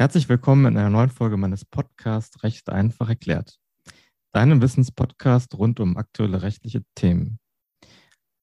[0.00, 3.60] Herzlich willkommen in einer neuen Folge meines Podcasts Recht einfach erklärt.
[4.32, 7.38] Deinem Wissenspodcast rund um aktuelle rechtliche Themen.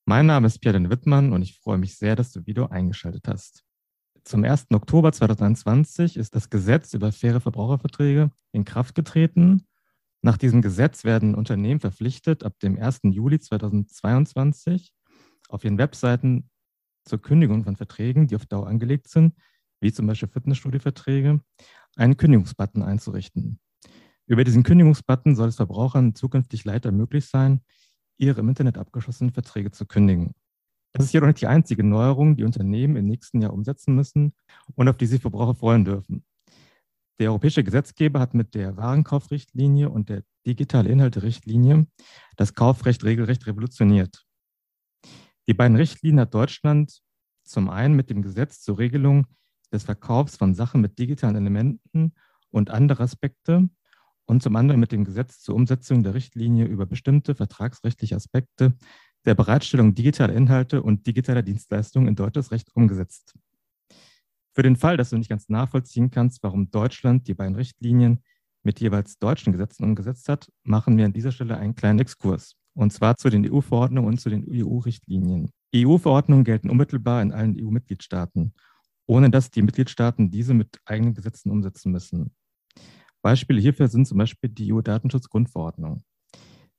[0.06, 3.64] Mein Name ist Pierre Wittmann und ich freue mich sehr, dass du wieder eingeschaltet hast.
[4.24, 4.68] Zum 1.
[4.72, 9.66] Oktober 2021 ist das Gesetz über faire Verbraucherverträge in Kraft getreten.
[10.21, 13.00] Nach diesem Gesetz werden Unternehmen verpflichtet, ab dem 1.
[13.05, 14.94] Juli 2022
[15.50, 16.52] auf ihren Webseiten
[17.04, 19.34] zur Kündigung von Verträgen, die auf Dauer angelegt sind,
[19.80, 21.41] wie zum Beispiel Fitnessstudio-Verträge,
[21.96, 23.59] einen Kündigungsbutton einzurichten.
[24.27, 27.62] Über diesen Kündigungsbutton soll es Verbrauchern zukünftig leichter möglich sein,
[28.17, 30.34] ihre im Internet abgeschlossenen Verträge zu kündigen.
[30.94, 34.34] Das ist jedoch nicht die einzige Neuerung, die Unternehmen im nächsten Jahr umsetzen müssen
[34.76, 36.25] und auf die sich Verbraucher freuen dürfen.
[37.20, 41.88] Der europäische Gesetzgeber hat mit der Warenkaufrichtlinie und der digitale Inhalte-Richtlinie
[42.36, 44.25] das Kaufrecht regelrecht revolutioniert.
[45.48, 47.02] Die beiden Richtlinien hat Deutschland
[47.44, 49.25] zum einen mit dem Gesetz zur Regelung
[49.71, 52.13] des Verkaufs von Sachen mit digitalen Elementen
[52.49, 53.70] und andere Aspekte
[54.25, 58.73] und zum anderen mit dem Gesetz zur Umsetzung der Richtlinie über bestimmte vertragsrechtliche Aspekte
[59.25, 63.36] der Bereitstellung digitaler Inhalte und digitaler Dienstleistungen in deutsches Recht umgesetzt.
[64.53, 68.23] Für den Fall, dass du nicht ganz nachvollziehen kannst, warum Deutschland die beiden Richtlinien
[68.64, 72.55] mit jeweils deutschen Gesetzen umgesetzt hat, machen wir an dieser Stelle einen kleinen Exkurs.
[72.73, 75.52] Und zwar zu den EU-Verordnungen und zu den EU-Richtlinien.
[75.75, 78.53] EU-Verordnungen gelten unmittelbar in allen EU-Mitgliedstaaten
[79.08, 82.36] ohne dass die Mitgliedstaaten diese mit eigenen Gesetzen umsetzen müssen.
[83.22, 86.03] Beispiele hierfür sind zum Beispiel die EU-Datenschutzgrundverordnung.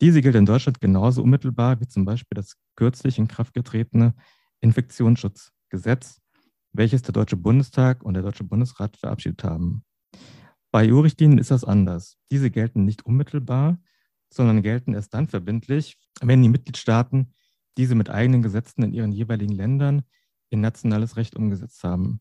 [0.01, 4.15] Diese gilt in Deutschland genauso unmittelbar wie zum Beispiel das kürzlich in Kraft getretene
[4.61, 6.21] Infektionsschutzgesetz,
[6.73, 9.83] welches der Deutsche Bundestag und der Deutsche Bundesrat verabschiedet haben.
[10.71, 12.17] Bei EU-Richtlinien ist das anders.
[12.31, 13.79] Diese gelten nicht unmittelbar,
[14.33, 17.33] sondern gelten erst dann verbindlich, wenn die Mitgliedstaaten
[17.77, 20.03] diese mit eigenen Gesetzen in ihren jeweiligen Ländern
[20.51, 22.21] in nationales Recht umgesetzt haben.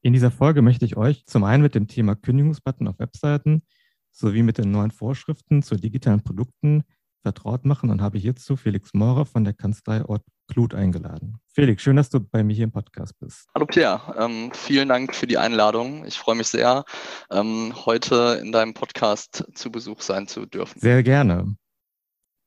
[0.00, 3.62] In dieser Folge möchte ich euch zum einen mit dem Thema Kündigungsbutton auf Webseiten
[4.10, 6.84] sowie mit den neuen Vorschriften zu digitalen Produkten
[7.22, 11.38] vertraut machen und habe hierzu Felix Maurer von der Kanzlei Ort Kluth eingeladen.
[11.54, 13.48] Felix, schön, dass du bei mir hier im Podcast bist.
[13.54, 16.04] Hallo Pierre, ähm, vielen Dank für die Einladung.
[16.04, 16.84] Ich freue mich sehr,
[17.30, 20.78] ähm, heute in deinem Podcast zu Besuch sein zu dürfen.
[20.78, 21.56] Sehr gerne.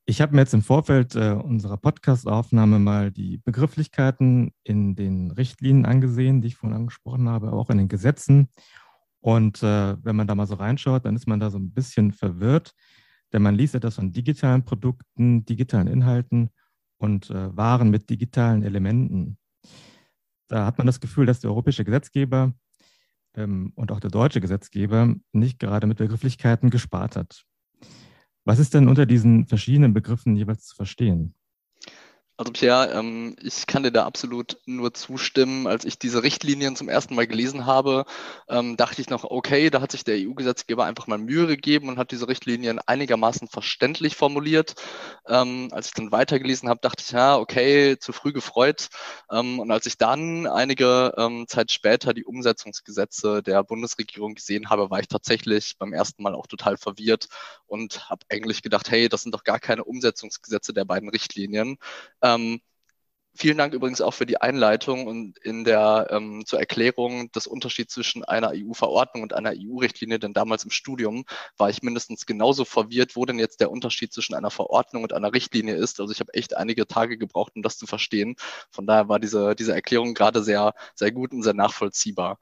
[0.09, 5.85] Ich habe mir jetzt im Vorfeld äh, unserer Podcast-Aufnahme mal die Begrifflichkeiten in den Richtlinien
[5.85, 8.47] angesehen, die ich vorhin angesprochen habe, auch in den Gesetzen.
[9.19, 12.13] Und äh, wenn man da mal so reinschaut, dann ist man da so ein bisschen
[12.13, 12.71] verwirrt,
[13.33, 16.51] denn man liest etwas von digitalen Produkten, digitalen Inhalten
[16.99, 19.37] und äh, Waren mit digitalen Elementen.
[20.47, 22.53] Da hat man das Gefühl, dass der europäische Gesetzgeber
[23.35, 27.43] ähm, und auch der deutsche Gesetzgeber nicht gerade mit Begrifflichkeiten gespart hat.
[28.47, 31.35] Was ist denn unter diesen verschiedenen Begriffen jeweils zu verstehen?
[32.39, 35.65] Also Pierre, ähm, ich kann dir da absolut nur zustimmen.
[35.65, 38.05] Als ich diese Richtlinien zum ersten Mal gelesen habe,
[38.47, 41.97] ähm, dachte ich noch, okay, da hat sich der EU-Gesetzgeber einfach mal Mühe gegeben und
[41.97, 44.75] hat diese Richtlinien einigermaßen verständlich formuliert.
[45.27, 48.89] Ähm, als ich dann weitergelesen habe, dachte ich, ja, okay, zu früh gefreut.
[49.31, 54.91] Ähm, und als ich dann einige ähm, Zeit später die Umsetzungsgesetze der Bundesregierung gesehen habe,
[54.91, 57.29] war ich tatsächlich beim ersten Mal auch total verwirrt
[57.65, 61.79] und habe eigentlich gedacht, hey, das sind doch gar keine Umsetzungsgesetze der beiden Richtlinien
[62.35, 62.61] ähm,
[63.37, 67.93] vielen Dank übrigens auch für die Einleitung und in der ähm, zur Erklärung des Unterschieds
[67.93, 71.25] zwischen einer EU-Verordnung und einer EU-Richtlinie, denn damals im Studium
[71.57, 75.33] war ich mindestens genauso verwirrt, wo denn jetzt der Unterschied zwischen einer Verordnung und einer
[75.33, 75.99] Richtlinie ist.
[75.99, 78.35] Also ich habe echt einige Tage gebraucht, um das zu verstehen.
[78.71, 82.39] Von daher war diese, diese Erklärung gerade sehr, sehr gut und sehr nachvollziehbar.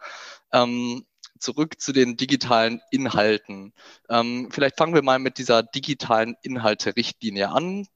[0.51, 1.05] Ähm,
[1.39, 3.73] zurück zu den digitalen Inhalten.
[4.09, 7.87] Ähm, vielleicht fangen wir mal mit dieser digitalen Inhalte-Richtlinie an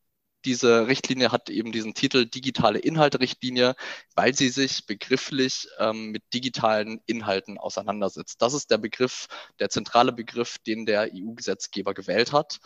[0.45, 3.75] diese Richtlinie hat eben diesen Titel digitale Inhalte-Richtlinie,
[4.15, 8.41] weil sie sich begrifflich ähm, mit digitalen Inhalten auseinandersetzt.
[8.41, 9.27] Das ist der Begriff,
[9.59, 12.59] der zentrale Begriff, den der EU-Gesetzgeber gewählt hat.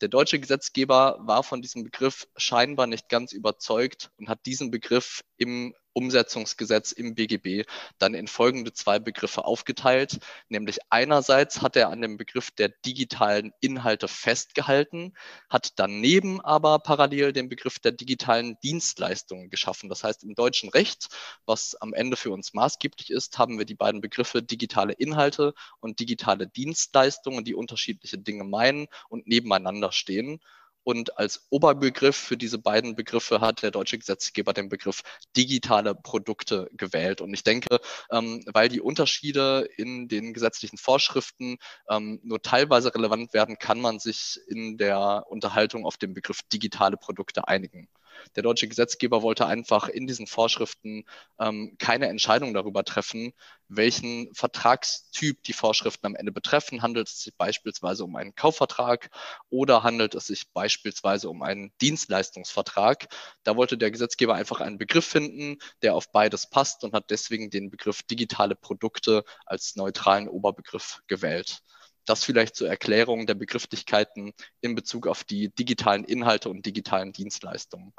[0.00, 5.20] Der deutsche Gesetzgeber war von diesem Begriff scheinbar nicht ganz überzeugt und hat diesen Begriff
[5.36, 7.64] im Umsetzungsgesetz im BGB
[7.98, 10.18] dann in folgende zwei Begriffe aufgeteilt.
[10.48, 15.14] Nämlich einerseits hat er an dem Begriff der digitalen Inhalte festgehalten,
[15.48, 19.88] hat daneben aber parallel den Begriff der digitalen Dienstleistungen geschaffen.
[19.88, 21.08] Das heißt, im deutschen Recht,
[21.46, 26.00] was am Ende für uns maßgeblich ist, haben wir die beiden Begriffe digitale Inhalte und
[26.00, 30.40] digitale Dienstleistungen, die unterschiedliche Dinge meinen und nebeneinander stehen.
[30.84, 35.02] Und als Oberbegriff für diese beiden Begriffe hat der deutsche Gesetzgeber den Begriff
[35.36, 37.20] digitale Produkte gewählt.
[37.20, 37.80] Und ich denke,
[38.10, 43.98] ähm, weil die Unterschiede in den gesetzlichen Vorschriften ähm, nur teilweise relevant werden, kann man
[43.98, 47.88] sich in der Unterhaltung auf den Begriff digitale Produkte einigen.
[48.36, 51.04] Der deutsche Gesetzgeber wollte einfach in diesen Vorschriften
[51.38, 53.32] ähm, keine Entscheidung darüber treffen,
[53.68, 56.82] welchen Vertragstyp die Vorschriften am Ende betreffen.
[56.82, 59.10] Handelt es sich beispielsweise um einen Kaufvertrag
[59.48, 63.08] oder handelt es sich beispielsweise um einen Dienstleistungsvertrag?
[63.44, 67.50] Da wollte der Gesetzgeber einfach einen Begriff finden, der auf beides passt und hat deswegen
[67.50, 71.62] den Begriff digitale Produkte als neutralen Oberbegriff gewählt.
[72.10, 77.94] Das vielleicht zur Erklärung der Begrifflichkeiten in Bezug auf die digitalen Inhalte und digitalen Dienstleistungen.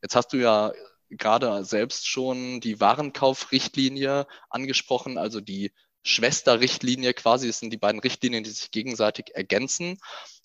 [0.00, 0.72] Jetzt hast du ja
[1.10, 5.72] gerade selbst schon die Warenkaufrichtlinie angesprochen, also die
[6.04, 7.48] Schwesterrichtlinie quasi.
[7.48, 9.98] Es sind die beiden Richtlinien, die sich gegenseitig ergänzen.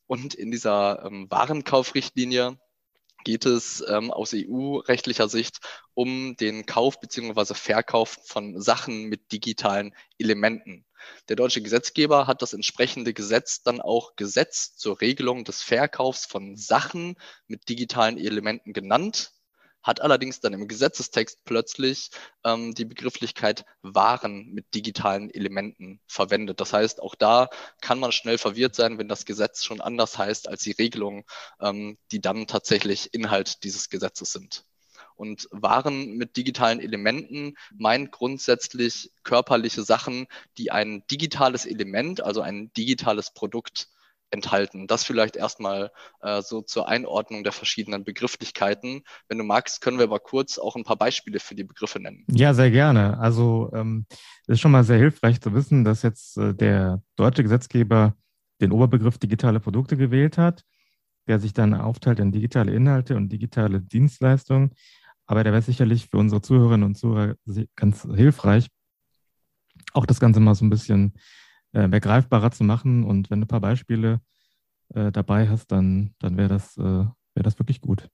[0.08, 2.60] Und in dieser ähm, Warenkaufrichtlinie
[3.26, 5.60] geht es ähm, aus EU-rechtlicher Sicht
[5.94, 7.54] um den Kauf bzw.
[7.54, 10.86] Verkauf von Sachen mit digitalen Elementen.
[11.28, 16.56] Der deutsche Gesetzgeber hat das entsprechende Gesetz dann auch Gesetz zur Regelung des Verkaufs von
[16.56, 17.16] Sachen
[17.48, 19.35] mit digitalen Elementen genannt,
[19.86, 22.10] hat allerdings dann im Gesetzestext plötzlich
[22.44, 26.60] ähm, die Begrifflichkeit Waren mit digitalen Elementen verwendet.
[26.60, 27.50] Das heißt, auch da
[27.82, 31.24] kann man schnell verwirrt sein, wenn das Gesetz schon anders heißt als die Regelungen,
[31.62, 34.66] ähm, die dann tatsächlich Inhalt dieses Gesetzes sind.
[35.16, 40.26] Und Waren mit digitalen Elementen meint grundsätzlich körperliche Sachen,
[40.58, 43.88] die ein digitales Element, also ein digitales Produkt
[44.32, 44.88] enthalten.
[44.88, 45.92] Das vielleicht erstmal
[46.22, 49.04] äh, so zur Einordnung der verschiedenen Begrifflichkeiten.
[49.28, 52.26] Wenn du magst, können wir aber kurz auch ein paar Beispiele für die Begriffe nennen.
[52.30, 53.18] Ja, sehr gerne.
[53.20, 54.06] Also ähm,
[54.48, 58.16] ist schon mal sehr hilfreich zu wissen, dass jetzt äh, der deutsche Gesetzgeber
[58.62, 60.64] den Oberbegriff digitale Produkte gewählt hat,
[61.28, 64.72] der sich dann aufteilt in digitale Inhalte und digitale Dienstleistungen.
[65.26, 67.36] Aber der wäre sicherlich für unsere Zuhörerinnen und Zuhörer
[67.76, 68.68] ganz hilfreich,
[69.94, 71.14] auch das Ganze mal so ein bisschen
[71.76, 73.04] äh, mehr greifbarer zu machen.
[73.04, 74.22] Und wenn du ein paar Beispiele
[74.94, 78.08] äh, dabei hast, dann, dann wäre das, äh, wär das wirklich gut.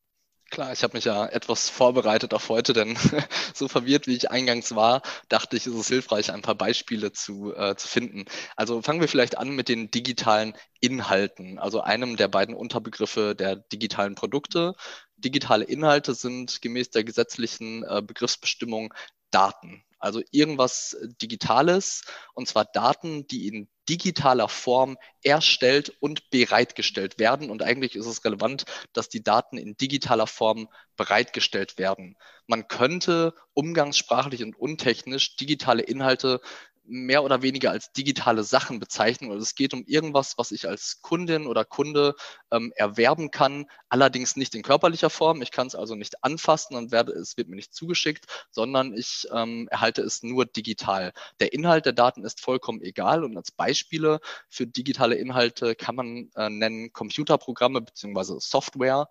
[0.49, 2.97] Klar, ich habe mich ja etwas vorbereitet auf heute, denn
[3.53, 7.55] so verwirrt wie ich eingangs war, dachte ich, ist es hilfreich, ein paar Beispiele zu,
[7.55, 8.25] äh, zu finden.
[8.57, 13.55] Also fangen wir vielleicht an mit den digitalen Inhalten, also einem der beiden Unterbegriffe der
[13.55, 14.73] digitalen Produkte.
[15.15, 18.93] Digitale Inhalte sind gemäß der gesetzlichen äh, Begriffsbestimmung
[19.29, 19.85] Daten.
[20.01, 22.03] Also irgendwas Digitales,
[22.33, 27.49] und zwar Daten, die in digitaler Form erstellt und bereitgestellt werden.
[27.49, 32.17] Und eigentlich ist es relevant, dass die Daten in digitaler Form bereitgestellt werden.
[32.47, 36.41] Man könnte umgangssprachlich und untechnisch digitale Inhalte
[36.91, 39.31] mehr oder weniger als digitale Sachen bezeichnen.
[39.31, 42.15] Also es geht um irgendwas, was ich als Kundin oder Kunde
[42.51, 45.41] ähm, erwerben kann, allerdings nicht in körperlicher Form.
[45.41, 49.27] Ich kann es also nicht anfassen und werde, es wird mir nicht zugeschickt, sondern ich
[49.33, 51.13] ähm, erhalte es nur digital.
[51.39, 56.29] Der Inhalt der Daten ist vollkommen egal und als Beispiele für digitale Inhalte kann man
[56.35, 58.35] äh, nennen Computerprogramme bzw.
[58.39, 59.07] Software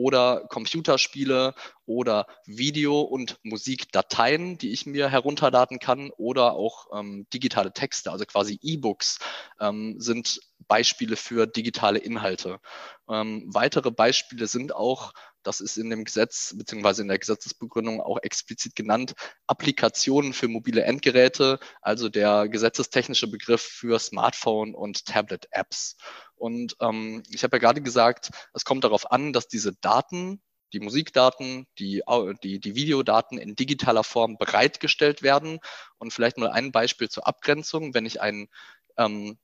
[0.00, 1.54] oder Computerspiele
[1.84, 8.24] oder Video- und Musikdateien, die ich mir herunterladen kann oder auch ähm, digitale Texte, also
[8.24, 9.18] quasi E-Books,
[9.60, 12.60] ähm, sind Beispiele für digitale Inhalte.
[13.08, 18.18] Ähm, weitere Beispiele sind auch, das ist in dem Gesetz beziehungsweise in der Gesetzesbegründung auch
[18.22, 19.14] explizit genannt,
[19.46, 25.96] Applikationen für mobile Endgeräte, also der gesetzestechnische Begriff für Smartphone und Tablet-Apps.
[26.36, 30.42] Und ähm, ich habe ja gerade gesagt, es kommt darauf an, dass diese Daten,
[30.72, 32.02] die Musikdaten, die,
[32.42, 35.58] die, die Videodaten in digitaler Form bereitgestellt werden.
[35.98, 37.92] Und vielleicht mal ein Beispiel zur Abgrenzung.
[37.92, 38.48] Wenn ich ein
[38.96, 39.38] ähm,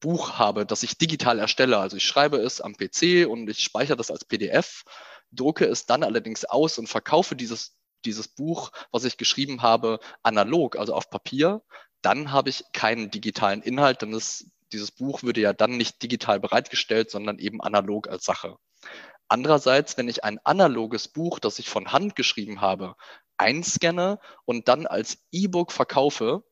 [0.00, 3.96] Buch habe, das ich digital erstelle, also ich schreibe es am PC und ich speichere
[3.96, 4.84] das als PDF,
[5.32, 10.76] drucke es dann allerdings aus und verkaufe dieses, dieses Buch, was ich geschrieben habe, analog,
[10.76, 11.62] also auf Papier,
[12.02, 16.40] dann habe ich keinen digitalen Inhalt, dann ist dieses Buch würde ja dann nicht digital
[16.40, 18.56] bereitgestellt, sondern eben analog als Sache.
[19.28, 22.94] Andererseits, wenn ich ein analoges Buch, das ich von Hand geschrieben habe,
[23.36, 26.44] einscanne und dann als E-Book verkaufe,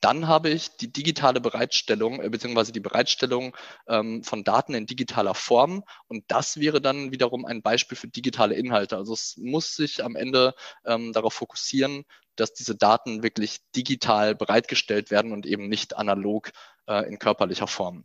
[0.00, 3.56] dann habe ich die digitale Bereitstellung äh, beziehungsweise die Bereitstellung
[3.88, 8.54] ähm, von Daten in digitaler Form und das wäre dann wiederum ein Beispiel für digitale
[8.54, 8.96] Inhalte.
[8.96, 12.04] Also es muss sich am Ende ähm, darauf fokussieren,
[12.36, 16.52] dass diese Daten wirklich digital bereitgestellt werden und eben nicht analog
[16.86, 18.04] äh, in körperlicher Form.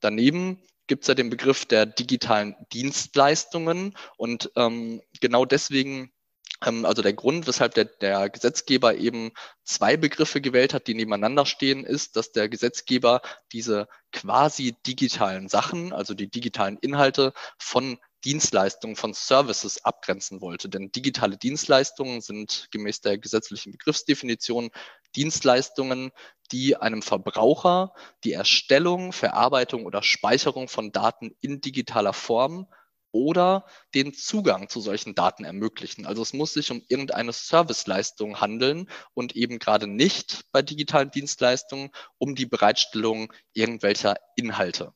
[0.00, 6.12] Daneben gibt es ja den Begriff der digitalen Dienstleistungen und ähm, genau deswegen
[6.60, 9.32] also der Grund, weshalb der, der, Gesetzgeber eben
[9.64, 15.92] zwei Begriffe gewählt hat, die nebeneinander stehen, ist, dass der Gesetzgeber diese quasi digitalen Sachen,
[15.92, 20.68] also die digitalen Inhalte von Dienstleistungen von Services abgrenzen wollte.
[20.68, 24.70] Denn digitale Dienstleistungen sind gemäß der gesetzlichen Begriffsdefinition
[25.16, 26.10] Dienstleistungen,
[26.52, 32.66] die einem Verbraucher die Erstellung, Verarbeitung oder Speicherung von Daten in digitaler Form
[33.12, 36.06] oder den Zugang zu solchen Daten ermöglichen.
[36.06, 41.90] Also es muss sich um irgendeine Serviceleistung handeln und eben gerade nicht bei digitalen Dienstleistungen
[42.18, 44.92] um die Bereitstellung irgendwelcher Inhalte.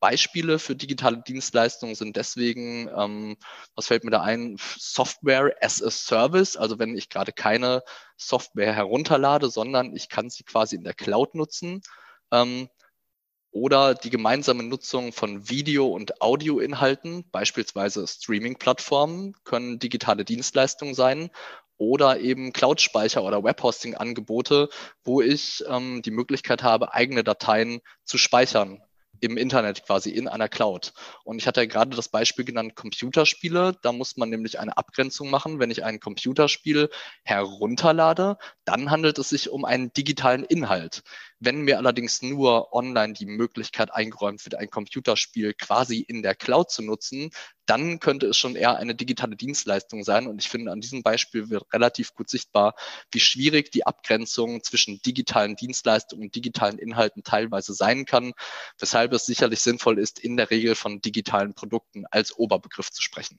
[0.00, 3.36] Beispiele für digitale Dienstleistungen sind deswegen, ähm,
[3.74, 7.82] was fällt mir da ein, Software as a Service, also wenn ich gerade keine
[8.16, 11.82] Software herunterlade, sondern ich kann sie quasi in der Cloud nutzen.
[12.30, 12.68] Ähm,
[13.50, 21.30] oder die gemeinsame Nutzung von Video- und Audioinhalten, beispielsweise Streaming-Plattformen, können digitale Dienstleistungen sein
[21.78, 24.68] oder eben Cloud-Speicher oder Webhosting-Angebote,
[25.04, 28.82] wo ich ähm, die Möglichkeit habe, eigene Dateien zu speichern
[29.20, 30.92] im Internet quasi in einer Cloud.
[31.24, 33.76] Und ich hatte ja gerade das Beispiel genannt Computerspiele.
[33.82, 35.58] Da muss man nämlich eine Abgrenzung machen.
[35.58, 36.88] Wenn ich ein Computerspiel
[37.24, 41.02] herunterlade, dann handelt es sich um einen digitalen Inhalt.
[41.40, 46.70] Wenn mir allerdings nur online die Möglichkeit eingeräumt wird, ein Computerspiel quasi in der Cloud
[46.70, 47.30] zu nutzen,
[47.64, 50.26] dann könnte es schon eher eine digitale Dienstleistung sein.
[50.26, 52.74] Und ich finde, an diesem Beispiel wird relativ gut sichtbar,
[53.12, 58.32] wie schwierig die Abgrenzung zwischen digitalen Dienstleistungen und digitalen Inhalten teilweise sein kann,
[58.78, 63.38] weshalb es sicherlich sinnvoll ist, in der Regel von digitalen Produkten als Oberbegriff zu sprechen.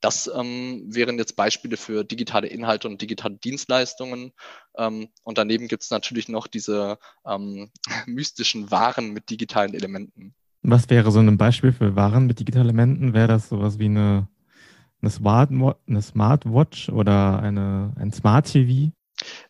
[0.00, 4.32] Das ähm, wären jetzt Beispiele für digitale Inhalte und digitale Dienstleistungen.
[4.76, 7.70] Ähm, und daneben gibt es natürlich noch diese ähm,
[8.06, 10.34] mystischen Waren mit digitalen Elementen.
[10.62, 13.12] Was wäre so ein Beispiel für Waren mit digitalen Elementen?
[13.12, 14.28] Wäre das sowas wie eine,
[15.02, 18.92] eine, Smart, eine Smartwatch oder eine, ein Smart TV?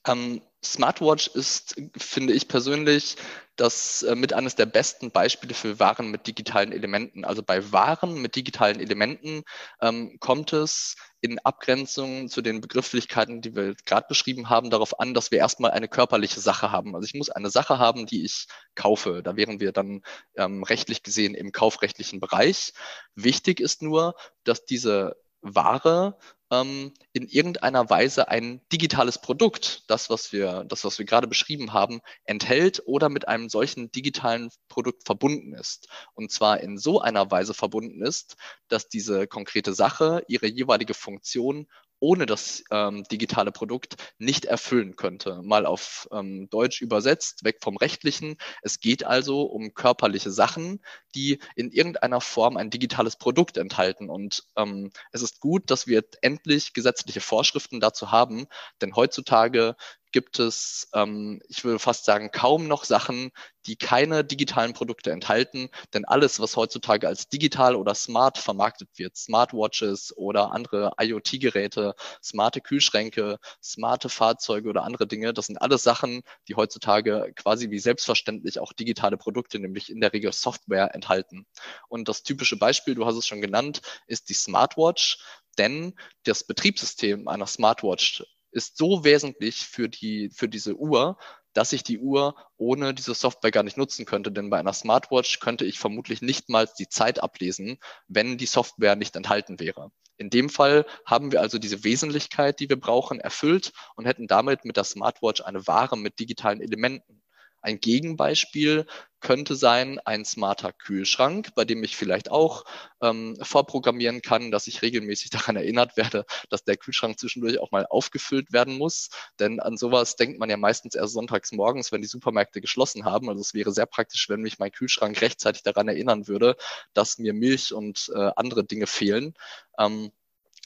[0.07, 3.17] Ähm, Smartwatch ist, finde ich persönlich,
[3.57, 7.25] das äh, mit eines der besten Beispiele für Waren mit digitalen Elementen.
[7.25, 9.45] Also bei Waren mit digitalen Elementen
[9.81, 15.15] ähm, kommt es in Abgrenzung zu den Begrifflichkeiten, die wir gerade beschrieben haben, darauf an,
[15.15, 16.95] dass wir erstmal eine körperliche Sache haben.
[16.95, 19.23] Also ich muss eine Sache haben, die ich kaufe.
[19.23, 20.03] Da wären wir dann
[20.37, 22.73] ähm, rechtlich gesehen im kaufrechtlichen Bereich.
[23.15, 26.17] Wichtig ist nur, dass diese Ware
[26.51, 31.73] ähm, in irgendeiner Weise ein digitales Produkt, das, was wir, das, was wir gerade beschrieben
[31.73, 35.89] haben, enthält oder mit einem solchen digitalen Produkt verbunden ist.
[36.15, 38.37] Und zwar in so einer Weise verbunden ist,
[38.69, 41.67] dass diese konkrete Sache ihre jeweilige Funktion
[42.05, 45.41] ohne das ähm, digitale Produkt nicht erfüllen könnte.
[45.43, 48.37] Mal auf ähm, Deutsch übersetzt, weg vom rechtlichen.
[48.61, 50.85] Es geht also um körperliche Sachen,
[51.15, 54.11] die in irgendeiner Form ein digitales Produkt enthalten.
[54.11, 58.49] Und ähm, es ist gut, dass wir endlich gesetzliche Vorschriften dazu haben,
[58.83, 59.75] denn heutzutage
[60.15, 63.33] gibt es, ähm, ich würde fast sagen, kaum noch Sachen,
[63.67, 65.71] die keine digitalen Produkte enthalten.
[65.93, 72.61] Denn alles, was heutzutage als digital oder smart vermarktet wird, Smartwatches oder andere IoT-Geräte, smarte
[72.61, 78.61] Kühlschränke, smarte Fahrzeuge oder andere Dinge, das sind alles Sachen, die heutzutage quasi wie selbstverständlich
[78.61, 81.45] auch digitale Produkte, nämlich in der Regel Software enthalten.
[81.89, 85.19] Und das typische Beispiel, du hast es schon genannt, ist die Smartwatch.
[85.59, 85.95] Denn
[86.25, 91.19] das Betriebssystem einer Smartwatch ist so wesentlich für, die, für diese Uhr,
[91.53, 94.33] dass ich die Uhr ohne diese Software gar nicht nutzen könnte.
[94.33, 98.97] Denn bei einer Smartwatch könnte ich vermutlich nicht mal die Zeit ablesen, wenn die Software
[98.97, 99.91] nicht enthalten wäre.
[100.17, 104.65] In dem Fall haben wir also diese Wesentlichkeit, die wir brauchen, erfüllt und hätten damit
[104.65, 107.24] mit der Smartwatch eine Ware mit digitalen Elementen.
[107.65, 108.85] Ein Gegenbeispiel
[109.21, 112.67] könnte sein ein smarter Kühlschrank, bei dem ich vielleicht auch
[113.01, 117.87] ähm, vorprogrammieren kann, dass ich regelmäßig daran erinnert werde, dass der Kühlschrank zwischendurch auch mal
[117.87, 119.09] aufgefüllt werden muss.
[119.41, 123.31] Denn an sowas denkt man ja meistens erst sonntags morgens, wenn die Supermärkte geschlossen haben.
[123.31, 126.57] Also es wäre sehr praktisch, wenn mich mein Kühlschrank rechtzeitig daran erinnern würde,
[126.93, 129.33] dass mir Milch und äh, andere Dinge fehlen.
[129.79, 130.13] Ähm,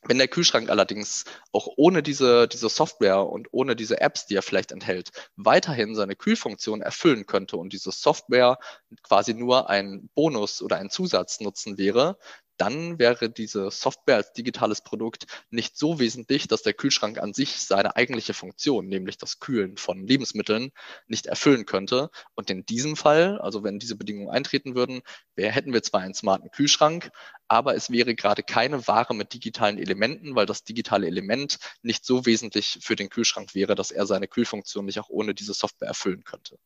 [0.04, 4.42] wenn der Kühlschrank allerdings auch ohne diese, diese Software und ohne diese Apps, die er
[4.42, 8.58] vielleicht enthält, weiterhin seine Kühlfunktion erfüllen könnte und diese Software
[9.02, 12.18] quasi nur ein Bonus oder ein Zusatznutzen wäre,
[12.58, 17.62] dann wäre diese Software als digitales Produkt nicht so wesentlich, dass der Kühlschrank an sich
[17.62, 20.72] seine eigentliche Funktion, nämlich das Kühlen von Lebensmitteln,
[21.06, 22.10] nicht erfüllen könnte.
[22.34, 25.02] Und in diesem Fall, also wenn diese Bedingungen eintreten würden,
[25.36, 27.10] wär, hätten wir zwar einen smarten Kühlschrank,
[27.46, 32.26] aber es wäre gerade keine Ware mit digitalen Elementen, weil das digitale Element nicht so
[32.26, 36.24] wesentlich für den Kühlschrank wäre, dass er seine Kühlfunktion nicht auch ohne diese Software erfüllen
[36.24, 36.58] könnte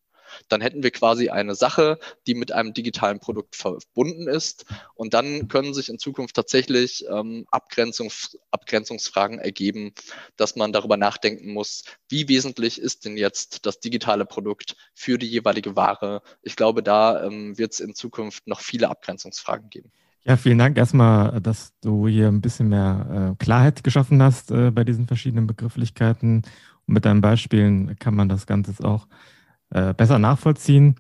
[0.48, 4.66] dann hätten wir quasi eine Sache, die mit einem digitalen Produkt verbunden ist.
[4.94, 9.92] Und dann können sich in Zukunft tatsächlich ähm, Abgrenzungs Abgrenzungsfragen ergeben,
[10.36, 15.26] dass man darüber nachdenken muss, wie wesentlich ist denn jetzt das digitale Produkt für die
[15.26, 16.22] jeweilige Ware.
[16.42, 19.90] Ich glaube, da ähm, wird es in Zukunft noch viele Abgrenzungsfragen geben.
[20.24, 24.70] Ja, vielen Dank erstmal, dass du hier ein bisschen mehr äh, Klarheit geschaffen hast äh,
[24.70, 26.42] bei diesen verschiedenen Begrifflichkeiten.
[26.86, 29.08] Und mit deinen Beispielen kann man das Ganze auch
[29.72, 30.96] äh, besser nachvollziehen.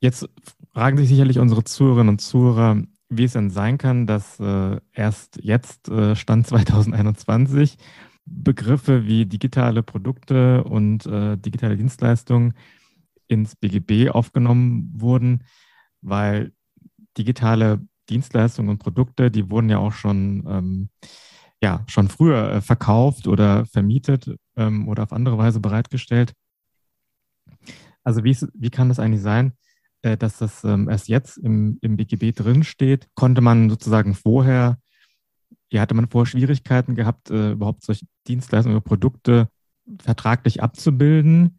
[0.00, 0.28] Jetzt
[0.72, 5.38] fragen sich sicherlich unsere Zuhörerinnen und Zuhörer, wie es denn sein kann, dass äh, erst
[5.42, 7.76] jetzt, äh, Stand 2021,
[8.24, 12.54] Begriffe wie digitale Produkte und äh, digitale Dienstleistungen
[13.26, 15.44] ins BGB aufgenommen wurden,
[16.00, 16.52] weil
[17.18, 20.88] digitale Dienstleistungen und Produkte, die wurden ja auch schon, ähm,
[21.62, 26.32] ja, schon früher äh, verkauft oder vermietet ähm, oder auf andere Weise bereitgestellt.
[28.04, 29.52] Also wie, wie kann das eigentlich sein,
[30.02, 33.08] äh, dass das ähm, erst jetzt im, im BGB drin steht?
[33.14, 34.78] Konnte man sozusagen vorher,
[35.70, 39.48] ja, hatte man vorher Schwierigkeiten gehabt, äh, überhaupt solche Dienstleistungen oder Produkte
[40.02, 41.58] vertraglich abzubilden?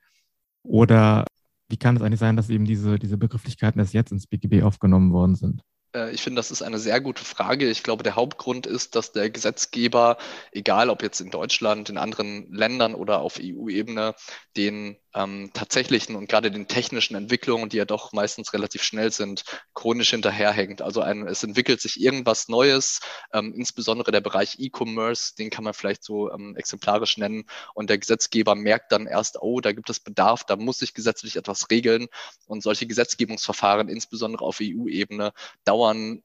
[0.63, 1.25] Oder
[1.69, 5.13] wie kann es eigentlich sein, dass eben diese, diese Begrifflichkeiten erst jetzt ins BGB aufgenommen
[5.13, 5.62] worden sind?
[5.95, 7.69] Äh, ich finde, das ist eine sehr gute Frage.
[7.69, 10.17] Ich glaube, der Hauptgrund ist, dass der Gesetzgeber,
[10.51, 14.15] egal ob jetzt in Deutschland, in anderen Ländern oder auf EU-Ebene,
[14.57, 19.44] den ähm, tatsächlichen und gerade den technischen Entwicklungen, die ja doch meistens relativ schnell sind,
[19.74, 20.82] chronisch hinterherhängt.
[20.82, 23.00] Also ein, es entwickelt sich irgendwas Neues,
[23.34, 27.46] ähm, insbesondere der Bereich E-Commerce, den kann man vielleicht so ähm, exemplarisch nennen.
[27.74, 31.36] Und der Gesetzgeber merkt dann erst, oh, da gibt es Bedarf, da muss sich gesetzlich
[31.36, 32.08] etwas regeln.
[32.48, 35.34] Und solche Gesetzgebungsverfahren, insbesondere auf EU-Ebene,
[35.65, 36.24] dauern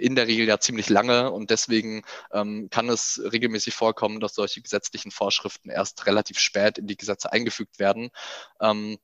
[0.00, 2.02] in der Regel ja ziemlich lange und deswegen
[2.32, 7.32] ähm, kann es regelmäßig vorkommen, dass solche gesetzlichen Vorschriften erst relativ spät in die Gesetze
[7.32, 8.10] eingefügt werden.
[8.60, 8.98] Ähm,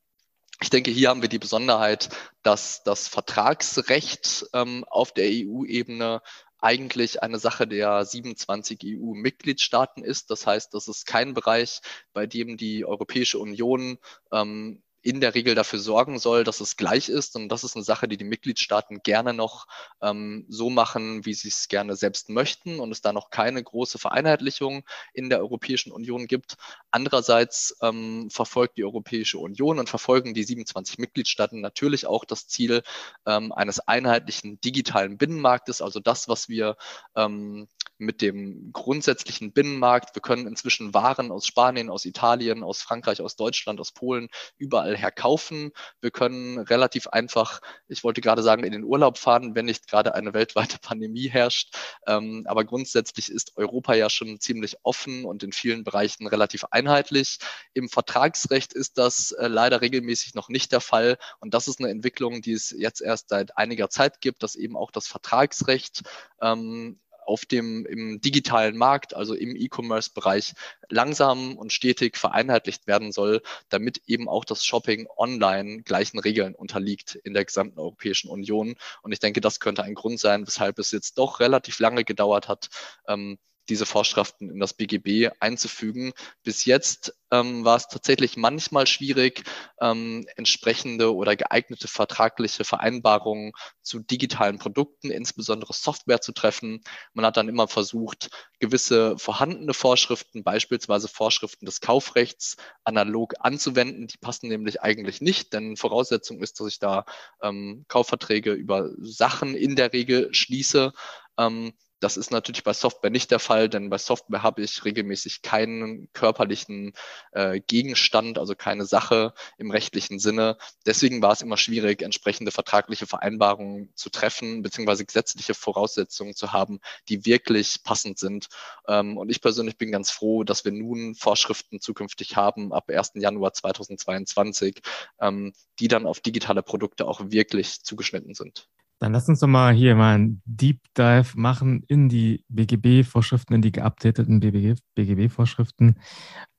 [0.62, 2.09] ich denke, hier haben wir die Besonderheit,
[2.43, 6.23] dass das Vertragsrecht ähm, auf der EU-Ebene
[6.59, 10.31] eigentlich eine Sache der 27 EU-Mitgliedstaaten ist.
[10.31, 11.81] Das heißt, das ist kein Bereich,
[12.15, 13.99] bei dem die Europäische Union
[14.33, 17.37] ähm, in der Regel dafür sorgen soll, dass es gleich ist.
[17.37, 19.69] Und das ist eine Sache, die die Mitgliedstaaten gerne noch
[20.03, 23.99] ähm, so machen, wie sie es gerne selbst möchten und es da noch keine große
[23.99, 24.83] Vereinheitlichung
[25.15, 26.57] in der Europäischen Union gibt.
[26.91, 32.83] Andererseits ähm, verfolgt die Europäische Union und verfolgen die 27 Mitgliedstaaten natürlich auch das Ziel
[33.27, 36.77] ähm, eines einheitlichen digitalen Binnenmarktes, also das, was wir
[37.15, 40.15] ähm, mit dem grundsätzlichen Binnenmarkt.
[40.15, 44.97] Wir können inzwischen Waren aus Spanien, aus Italien, aus Frankreich, aus Deutschland, aus Polen überall
[44.97, 45.73] her kaufen.
[46.00, 50.15] Wir können relativ einfach, ich wollte gerade sagen, in den Urlaub fahren, wenn nicht gerade
[50.15, 51.76] eine weltweite Pandemie herrscht.
[52.06, 57.39] Ähm, aber grundsätzlich ist Europa ja schon ziemlich offen und in vielen Bereichen relativ einheitlich.
[57.75, 61.19] Im Vertragsrecht ist das äh, leider regelmäßig noch nicht der Fall.
[61.41, 64.76] Und das ist eine Entwicklung, die es jetzt erst seit einiger Zeit gibt, dass eben
[64.76, 66.02] auch das Vertragsrecht
[66.41, 70.54] ähm, auf dem im digitalen Markt, also im E-Commerce-Bereich,
[70.89, 77.15] langsam und stetig vereinheitlicht werden soll, damit eben auch das Shopping online gleichen Regeln unterliegt
[77.17, 78.76] in der gesamten Europäischen Union.
[79.02, 82.49] Und ich denke, das könnte ein Grund sein, weshalb es jetzt doch relativ lange gedauert
[82.49, 82.69] hat,
[83.08, 86.13] ähm, diese Vorschriften in das BGB einzufügen.
[86.43, 89.43] Bis jetzt ähm, war es tatsächlich manchmal schwierig,
[89.81, 93.52] ähm, entsprechende oder geeignete vertragliche Vereinbarungen
[93.83, 96.83] zu digitalen Produkten, insbesondere Software zu treffen.
[97.15, 104.07] Man hat dann immer versucht, gewisse vorhandene Vorschriften, beispielsweise Vorschriften des Kaufrechts, analog anzuwenden.
[104.07, 107.05] Die passen nämlich eigentlich nicht, denn Voraussetzung ist, dass ich da
[107.43, 110.93] ähm, Kaufverträge über Sachen in der Regel schließe.
[111.39, 115.43] Ähm, das ist natürlich bei Software nicht der Fall, denn bei Software habe ich regelmäßig
[115.43, 116.93] keinen körperlichen
[117.32, 120.59] äh, Gegenstand, also keine Sache im rechtlichen Sinne.
[120.85, 126.80] Deswegen war es immer schwierig, entsprechende vertragliche Vereinbarungen zu treffen, beziehungsweise gesetzliche Voraussetzungen zu haben,
[127.09, 128.49] die wirklich passend sind.
[128.87, 133.13] Ähm, und ich persönlich bin ganz froh, dass wir nun Vorschriften zukünftig haben ab 1.
[133.15, 134.82] Januar 2022,
[135.21, 138.69] ähm, die dann auf digitale Produkte auch wirklich zugeschnitten sind.
[138.99, 143.63] Dann lass uns doch mal hier mal einen Deep Dive machen in die BGB-Vorschriften, in
[143.63, 146.00] die geupdateten BGB-Vorschriften.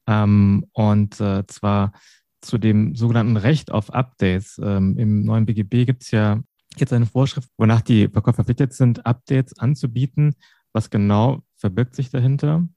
[0.08, 1.94] Ähm, und äh, zwar
[2.42, 4.60] zu dem sogenannten Recht auf Updates.
[4.64, 6.42] Ähm, Im neuen BGB gibt es ja
[6.78, 10.36] jetzt eine Vorschrift, wonach die Verkäufer verpflichtet sind, Updates anzubieten.
[10.74, 12.68] Was genau verbirgt sich dahinter?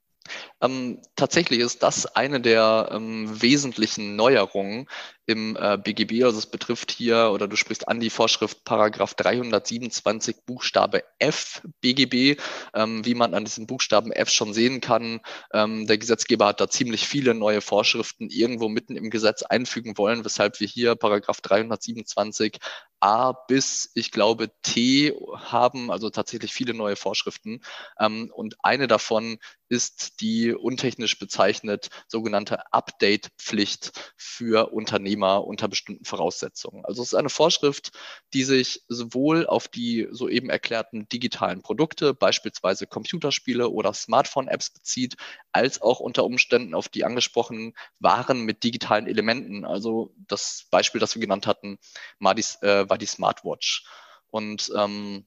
[0.61, 4.87] Ähm, tatsächlich ist das eine der ähm, wesentlichen Neuerungen
[5.31, 6.23] im äh, BGB.
[6.23, 12.39] Also es betrifft hier, oder du sprichst an die Vorschrift Paragraph 327 Buchstabe F BGB.
[12.73, 15.21] Ähm, wie man an diesem Buchstaben F schon sehen kann,
[15.53, 20.23] ähm, der Gesetzgeber hat da ziemlich viele neue Vorschriften irgendwo mitten im Gesetz einfügen wollen,
[20.23, 22.59] weshalb wir hier Paragraph 327
[23.01, 27.61] A bis, ich glaube, T haben, also tatsächlich viele neue Vorschriften.
[27.99, 29.39] Ähm, und eine davon
[29.69, 34.71] ist die untechnisch bezeichnet sogenannte Update-Pflicht für
[35.21, 36.85] Unternehmer unter bestimmten Voraussetzungen.
[36.85, 37.91] Also es ist eine Vorschrift,
[38.33, 45.15] die sich sowohl auf die soeben erklärten digitalen Produkte, beispielsweise Computerspiele oder Smartphone-Apps bezieht,
[45.51, 49.65] als auch unter Umständen auf die angesprochenen Waren mit digitalen Elementen.
[49.65, 51.77] Also das Beispiel, das wir genannt hatten,
[52.19, 53.85] war die, äh, war die Smartwatch.
[54.31, 55.25] Und ähm,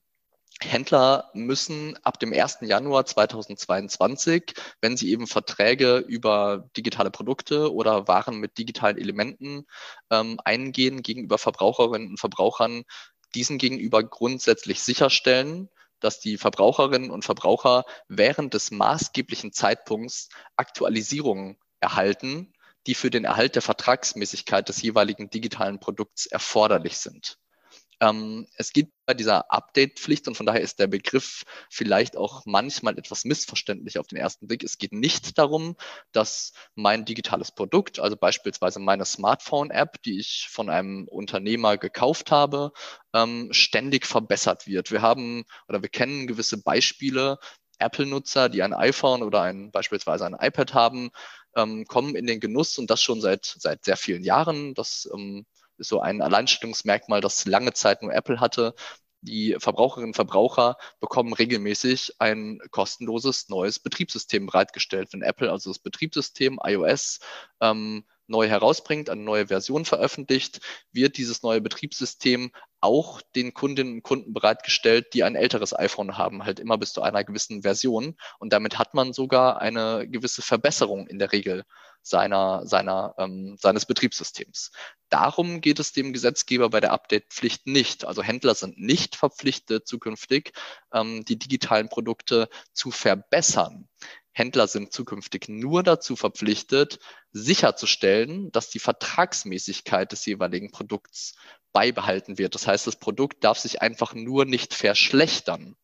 [0.61, 2.59] Händler müssen ab dem 1.
[2.61, 9.65] Januar 2022, wenn sie eben Verträge über digitale Produkte oder Waren mit digitalen Elementen
[10.09, 12.83] ähm, eingehen gegenüber Verbraucherinnen und Verbrauchern,
[13.35, 22.53] diesen gegenüber grundsätzlich sicherstellen, dass die Verbraucherinnen und Verbraucher während des maßgeblichen Zeitpunkts Aktualisierungen erhalten,
[22.87, 27.37] die für den Erhalt der Vertragsmäßigkeit des jeweiligen digitalen Produkts erforderlich sind.
[28.01, 32.97] Ähm, es geht bei dieser Update-Pflicht und von daher ist der Begriff vielleicht auch manchmal
[32.97, 34.63] etwas missverständlich auf den ersten Blick.
[34.63, 35.75] Es geht nicht darum,
[36.11, 42.71] dass mein digitales Produkt, also beispielsweise meine Smartphone-App, die ich von einem Unternehmer gekauft habe,
[43.13, 44.91] ähm, ständig verbessert wird.
[44.91, 47.37] Wir haben oder wir kennen gewisse Beispiele,
[47.79, 51.11] Apple-Nutzer, die ein iPhone oder ein, beispielsweise ein iPad haben,
[51.55, 54.73] ähm, kommen in den Genuss und das schon seit, seit sehr vielen Jahren.
[54.73, 55.45] Das ähm,
[55.77, 58.75] ist so ein Alleinstellungsmerkmal, das lange Zeit nur Apple hatte.
[59.21, 65.13] Die Verbraucherinnen und Verbraucher bekommen regelmäßig ein kostenloses neues Betriebssystem bereitgestellt.
[65.13, 67.19] Wenn Apple also das Betriebssystem iOS
[67.59, 70.59] ähm, neu herausbringt, eine neue Version veröffentlicht,
[70.91, 76.45] wird dieses neue Betriebssystem auch den Kundinnen und Kunden bereitgestellt, die ein älteres iPhone haben,
[76.45, 78.15] halt immer bis zu einer gewissen Version.
[78.39, 81.63] Und damit hat man sogar eine gewisse Verbesserung in der Regel
[82.05, 84.71] seiner, seiner, ähm, seines Betriebssystems.
[85.09, 88.05] Darum geht es dem Gesetzgeber bei der Update-Pflicht nicht.
[88.05, 90.53] Also Händler sind nicht verpflichtet, zukünftig
[90.93, 93.89] ähm, die digitalen Produkte zu verbessern.
[94.35, 96.99] Händler sind zukünftig nur dazu verpflichtet,
[97.31, 101.35] sicherzustellen, dass die Vertragsmäßigkeit des jeweiligen Produkts
[101.71, 102.53] beibehalten wird.
[102.53, 105.77] Das heißt, das Produkt darf sich einfach nur nicht verschlechtern.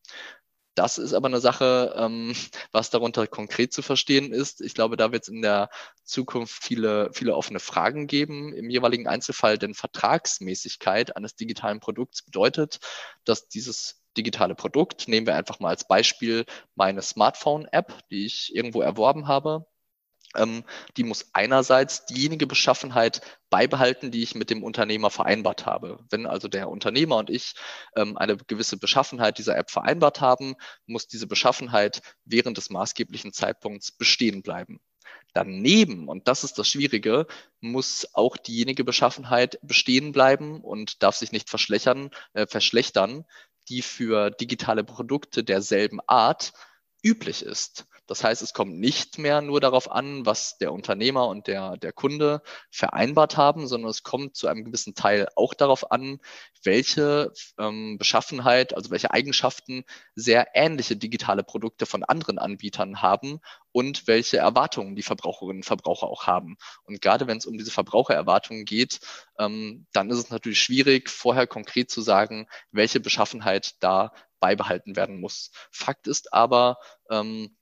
[0.74, 2.34] Das ist aber eine Sache, ähm,
[2.72, 4.60] was darunter konkret zu verstehen ist.
[4.60, 5.70] Ich glaube, da wird es in der
[6.04, 12.80] Zukunft viele, viele offene Fragen geben im jeweiligen Einzelfall, denn Vertragsmäßigkeit eines digitalen Produkts bedeutet,
[13.24, 15.08] dass dieses digitale Produkt.
[15.08, 16.44] Nehmen wir einfach mal als Beispiel
[16.74, 19.66] meine Smartphone-App, die ich irgendwo erworben habe.
[20.34, 20.64] Ähm,
[20.96, 23.20] die muss einerseits diejenige Beschaffenheit
[23.50, 25.98] beibehalten, die ich mit dem Unternehmer vereinbart habe.
[26.10, 27.54] Wenn also der Unternehmer und ich
[27.96, 30.54] ähm, eine gewisse Beschaffenheit dieser App vereinbart haben,
[30.86, 34.80] muss diese Beschaffenheit während des maßgeblichen Zeitpunkts bestehen bleiben.
[35.34, 37.26] Daneben, und das ist das Schwierige,
[37.60, 43.24] muss auch diejenige Beschaffenheit bestehen bleiben und darf sich nicht verschlechtern, äh, verschlechtern,
[43.68, 46.52] die für digitale Produkte derselben Art
[47.02, 47.86] üblich ist.
[48.12, 51.94] Das heißt, es kommt nicht mehr nur darauf an, was der Unternehmer und der, der
[51.94, 56.18] Kunde vereinbart haben, sondern es kommt zu einem gewissen Teil auch darauf an,
[56.62, 64.06] welche ähm, Beschaffenheit, also welche Eigenschaften sehr ähnliche digitale Produkte von anderen Anbietern haben und
[64.06, 66.58] welche Erwartungen die Verbraucherinnen und Verbraucher auch haben.
[66.84, 69.00] Und gerade wenn es um diese Verbrauchererwartungen geht,
[69.38, 75.18] ähm, dann ist es natürlich schwierig, vorher konkret zu sagen, welche Beschaffenheit da beibehalten werden
[75.18, 75.50] muss.
[75.70, 76.76] Fakt ist aber,
[77.08, 77.56] ähm,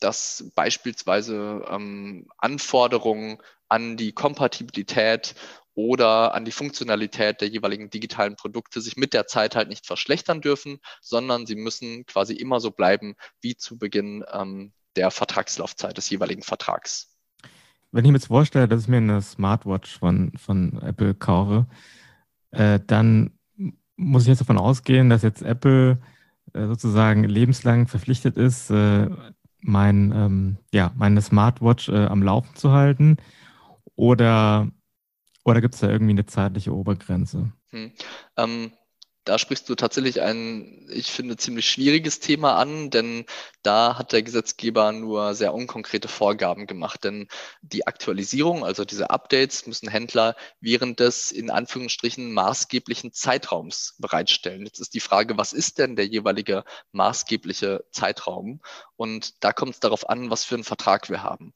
[0.00, 5.34] dass beispielsweise ähm, Anforderungen an die Kompatibilität
[5.74, 10.40] oder an die Funktionalität der jeweiligen digitalen Produkte sich mit der Zeit halt nicht verschlechtern
[10.40, 16.08] dürfen, sondern sie müssen quasi immer so bleiben wie zu Beginn ähm, der Vertragslaufzeit des
[16.08, 17.14] jeweiligen Vertrags.
[17.92, 21.66] Wenn ich mir jetzt vorstelle, dass ich mir eine Smartwatch von, von Apple kaufe,
[22.52, 23.38] äh, dann
[23.96, 25.98] muss ich jetzt davon ausgehen, dass jetzt Apple
[26.54, 29.08] äh, sozusagen lebenslang verpflichtet ist, äh,
[29.60, 33.16] mein, ähm, ja, meine Smartwatch äh, am Laufen zu halten?
[33.94, 34.68] Oder,
[35.44, 37.52] oder gibt es da irgendwie eine zeitliche Obergrenze?
[37.70, 37.92] Hm.
[38.36, 38.72] Ähm,
[39.26, 43.26] da sprichst du tatsächlich ein, ich finde, ziemlich schwieriges Thema an, denn
[43.62, 47.02] da hat der Gesetzgeber nur sehr unkonkrete Vorgaben gemacht.
[47.02, 47.26] Denn
[47.60, 54.64] die Aktualisierung, also diese Updates, müssen Händler während des in Anführungsstrichen maßgeblichen Zeitraums bereitstellen.
[54.64, 56.62] Jetzt ist die Frage, was ist denn der jeweilige
[56.92, 58.60] maßgebliche Zeitraum?
[58.94, 61.52] Und da kommt es darauf an, was für einen Vertrag wir haben.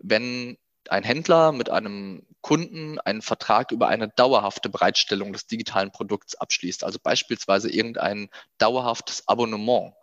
[0.00, 0.58] Wenn
[0.88, 6.84] ein Händler mit einem Kunden einen Vertrag über eine dauerhafte Bereitstellung des digitalen Produkts abschließt,
[6.84, 8.28] also beispielsweise irgendein
[8.58, 9.94] dauerhaftes Abonnement,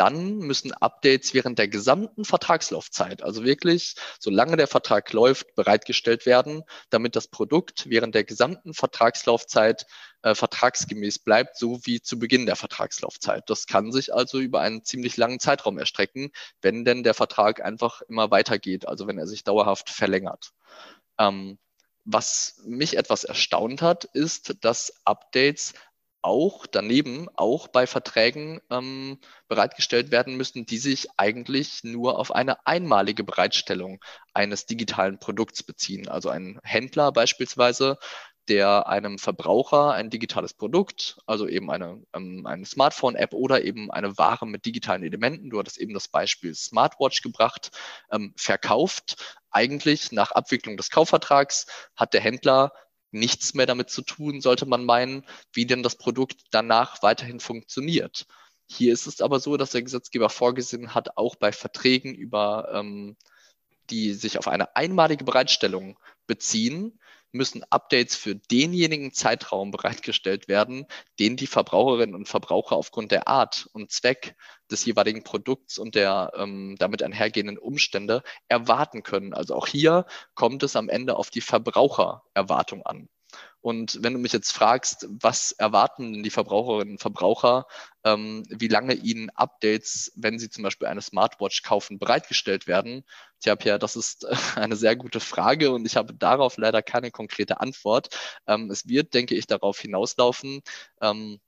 [0.00, 6.62] dann müssen Updates während der gesamten Vertragslaufzeit, also wirklich solange der Vertrag läuft, bereitgestellt werden,
[6.88, 9.84] damit das Produkt während der gesamten Vertragslaufzeit
[10.22, 13.44] äh, vertragsgemäß bleibt, so wie zu Beginn der Vertragslaufzeit.
[13.50, 16.30] Das kann sich also über einen ziemlich langen Zeitraum erstrecken,
[16.62, 20.52] wenn denn der Vertrag einfach immer weitergeht, also wenn er sich dauerhaft verlängert.
[21.18, 21.58] Ähm,
[22.04, 25.74] was mich etwas erstaunt hat, ist, dass Updates
[26.22, 32.66] auch daneben auch bei Verträgen ähm, bereitgestellt werden müssen, die sich eigentlich nur auf eine
[32.66, 34.00] einmalige Bereitstellung
[34.34, 36.08] eines digitalen Produkts beziehen.
[36.08, 37.98] Also ein Händler beispielsweise,
[38.48, 44.18] der einem Verbraucher ein digitales Produkt, also eben eine, ähm, eine Smartphone-App oder eben eine
[44.18, 47.70] Ware mit digitalen Elementen, du hattest eben das Beispiel Smartwatch gebracht,
[48.10, 49.38] ähm, verkauft.
[49.50, 52.72] Eigentlich nach Abwicklung des Kaufvertrags hat der Händler
[53.10, 58.26] nichts mehr damit zu tun, sollte man meinen, wie denn das Produkt danach weiterhin funktioniert.
[58.68, 63.16] Hier ist es aber so, dass der Gesetzgeber vorgesehen hat, auch bei Verträgen über ähm,
[63.90, 67.00] die sich auf eine einmalige Bereitstellung beziehen,
[67.32, 70.86] müssen Updates für denjenigen Zeitraum bereitgestellt werden,
[71.18, 74.36] den die Verbraucherinnen und Verbraucher aufgrund der Art und Zweck
[74.70, 79.34] des jeweiligen Produkts und der ähm, damit einhergehenden Umstände erwarten können.
[79.34, 83.08] Also auch hier kommt es am Ende auf die Verbrauchererwartung an.
[83.60, 87.66] Und wenn du mich jetzt fragst, was erwarten die Verbraucherinnen und Verbraucher,
[88.04, 93.04] ähm, wie lange ihnen Updates, wenn sie zum Beispiel eine Smartwatch kaufen, bereitgestellt werden?
[93.40, 97.60] Tja, Pierre, das ist eine sehr gute Frage und ich habe darauf leider keine konkrete
[97.60, 98.08] Antwort.
[98.46, 100.62] Ähm, es wird, denke ich, darauf hinauslaufen,
[101.02, 101.40] ähm,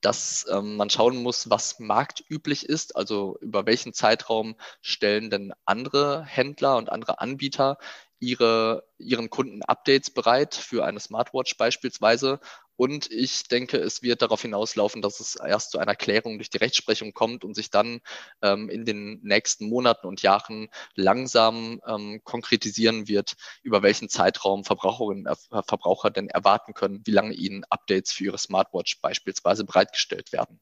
[0.00, 6.24] dass ähm, man schauen muss, was marktüblich ist, also über welchen Zeitraum stellen denn andere
[6.24, 7.78] Händler und andere Anbieter
[8.18, 12.40] ihre, ihren Kunden Updates bereit für eine Smartwatch beispielsweise.
[12.76, 16.58] Und ich denke, es wird darauf hinauslaufen, dass es erst zu einer Klärung durch die
[16.58, 18.00] Rechtsprechung kommt und sich dann
[18.42, 25.26] ähm, in den nächsten Monaten und Jahren langsam ähm, konkretisieren wird, über welchen Zeitraum Verbraucherinnen
[25.26, 30.60] äh, Verbraucher denn erwarten können, wie lange ihnen Updates für ihre Smartwatch beispielsweise bereitgestellt werden.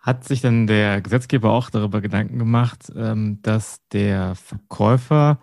[0.00, 5.40] Hat sich denn der Gesetzgeber auch darüber Gedanken gemacht, ähm, dass der Verkäufer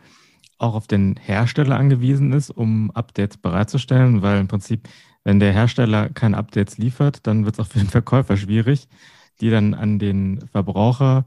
[0.61, 4.87] auch auf den Hersteller angewiesen ist, um Updates bereitzustellen, weil im Prinzip,
[5.23, 8.87] wenn der Hersteller keine Updates liefert, dann wird es auch für den Verkäufer schwierig,
[9.41, 11.25] die dann an den Verbraucher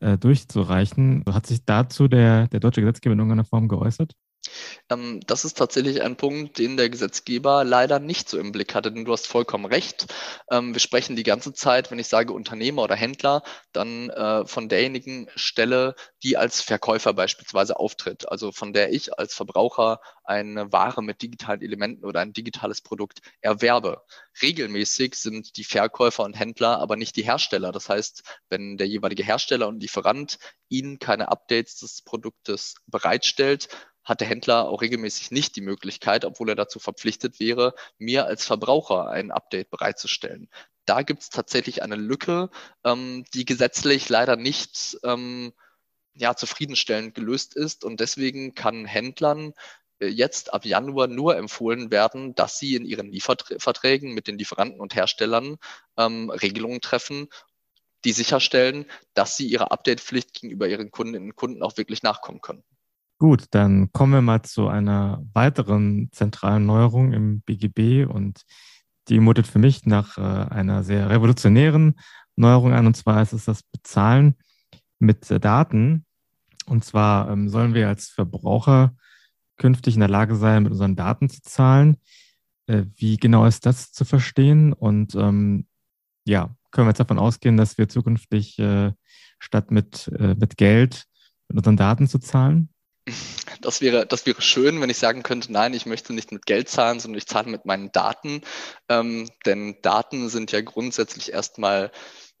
[0.00, 1.24] äh, durchzureichen.
[1.30, 4.14] Hat sich dazu der, der deutsche Gesetzgeber in irgendeiner Form geäußert?
[4.90, 8.92] Ähm, das ist tatsächlich ein Punkt, den der Gesetzgeber leider nicht so im Blick hatte,
[8.92, 10.06] denn du hast vollkommen recht.
[10.50, 14.68] Ähm, wir sprechen die ganze Zeit, wenn ich sage Unternehmer oder Händler, dann äh, von
[14.68, 21.02] derjenigen Stelle, die als Verkäufer beispielsweise auftritt, also von der ich als Verbraucher eine Ware
[21.02, 24.02] mit digitalen Elementen oder ein digitales Produkt erwerbe.
[24.40, 27.72] Regelmäßig sind die Verkäufer und Händler aber nicht die Hersteller.
[27.72, 33.68] Das heißt, wenn der jeweilige Hersteller und Lieferant ihnen keine Updates des Produktes bereitstellt,
[34.04, 38.44] hat der Händler auch regelmäßig nicht die Möglichkeit, obwohl er dazu verpflichtet wäre, mir als
[38.44, 40.48] Verbraucher ein Update bereitzustellen.
[40.84, 42.50] Da gibt es tatsächlich eine Lücke,
[42.84, 45.52] ähm, die gesetzlich leider nicht ähm,
[46.14, 47.84] ja, zufriedenstellend gelöst ist.
[47.84, 49.54] Und deswegen kann Händlern
[49.98, 54.80] äh, jetzt ab Januar nur empfohlen werden, dass sie in ihren Lieferverträgen mit den Lieferanten
[54.80, 55.56] und Herstellern
[55.96, 57.28] ähm, Regelungen treffen,
[58.04, 62.62] die sicherstellen, dass sie ihrer Update-Pflicht gegenüber ihren Kundinnen und Kunden auch wirklich nachkommen können.
[63.24, 68.42] Gut, dann kommen wir mal zu einer weiteren zentralen Neuerung im BGB und
[69.08, 71.98] die mutet für mich nach äh, einer sehr revolutionären
[72.36, 74.34] Neuerung an und zwar ist es das Bezahlen
[74.98, 76.04] mit äh, Daten.
[76.66, 78.94] Und zwar ähm, sollen wir als Verbraucher
[79.56, 81.96] künftig in der Lage sein, mit unseren Daten zu zahlen.
[82.66, 84.74] Äh, wie genau ist das zu verstehen?
[84.74, 85.66] Und ähm,
[86.26, 88.92] ja, können wir jetzt davon ausgehen, dass wir zukünftig äh,
[89.38, 91.06] statt mit, äh, mit Geld
[91.48, 92.68] mit unseren Daten zu zahlen?
[93.60, 96.68] Das wäre, das wäre schön, wenn ich sagen könnte, nein, ich möchte nicht mit Geld
[96.68, 98.42] zahlen, sondern ich zahle mit meinen Daten.
[98.88, 101.90] Ähm, denn Daten sind ja grundsätzlich erstmal,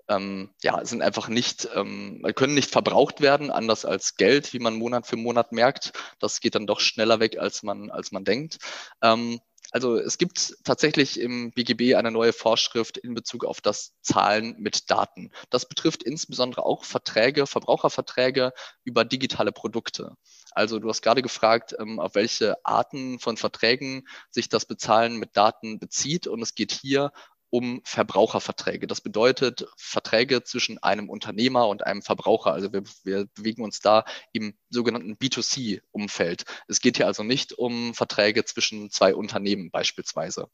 [0.08, 4.76] ähm, ja, sind einfach nicht, ähm, können nicht verbraucht werden, anders als Geld, wie man
[4.76, 5.92] Monat für Monat merkt.
[6.18, 8.58] Das geht dann doch schneller weg, als man, als man denkt.
[9.02, 9.40] Ähm,
[9.74, 14.88] also es gibt tatsächlich im BGB eine neue Vorschrift in Bezug auf das Zahlen mit
[14.88, 15.32] Daten.
[15.50, 18.52] Das betrifft insbesondere auch Verträge, Verbraucherverträge
[18.84, 20.14] über digitale Produkte.
[20.52, 25.36] Also du hast gerade gefragt, ähm, auf welche Arten von Verträgen sich das Bezahlen mit
[25.36, 26.28] Daten bezieht.
[26.28, 27.10] Und es geht hier
[27.54, 28.88] um Verbraucherverträge.
[28.88, 32.52] Das bedeutet Verträge zwischen einem Unternehmer und einem Verbraucher.
[32.52, 36.46] Also wir, wir bewegen uns da im sogenannten B2C-Umfeld.
[36.66, 40.48] Es geht hier also nicht um Verträge zwischen zwei Unternehmen beispielsweise.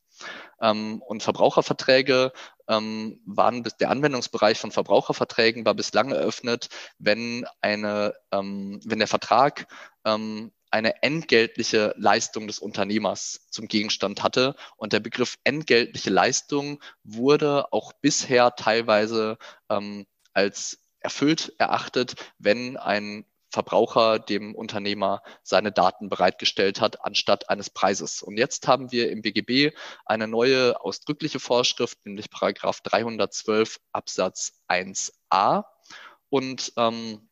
[0.61, 2.33] Ähm, und Verbraucherverträge
[2.69, 9.09] ähm, waren bis der Anwendungsbereich von Verbraucherverträgen war bislang eröffnet, wenn eine, ähm, wenn der
[9.09, 9.69] Vertrag
[10.05, 14.55] ähm, eine entgeltliche Leistung des Unternehmers zum Gegenstand hatte.
[14.77, 23.25] Und der Begriff entgeltliche Leistung wurde auch bisher teilweise ähm, als erfüllt erachtet, wenn ein
[23.51, 28.23] Verbraucher dem Unternehmer seine Daten bereitgestellt hat, anstatt eines Preises.
[28.23, 29.75] Und jetzt haben wir im BGB
[30.07, 35.65] eine neue ausdrückliche Vorschrift, nämlich Paragraph 312 Absatz 1a.
[36.29, 37.29] Und ähm,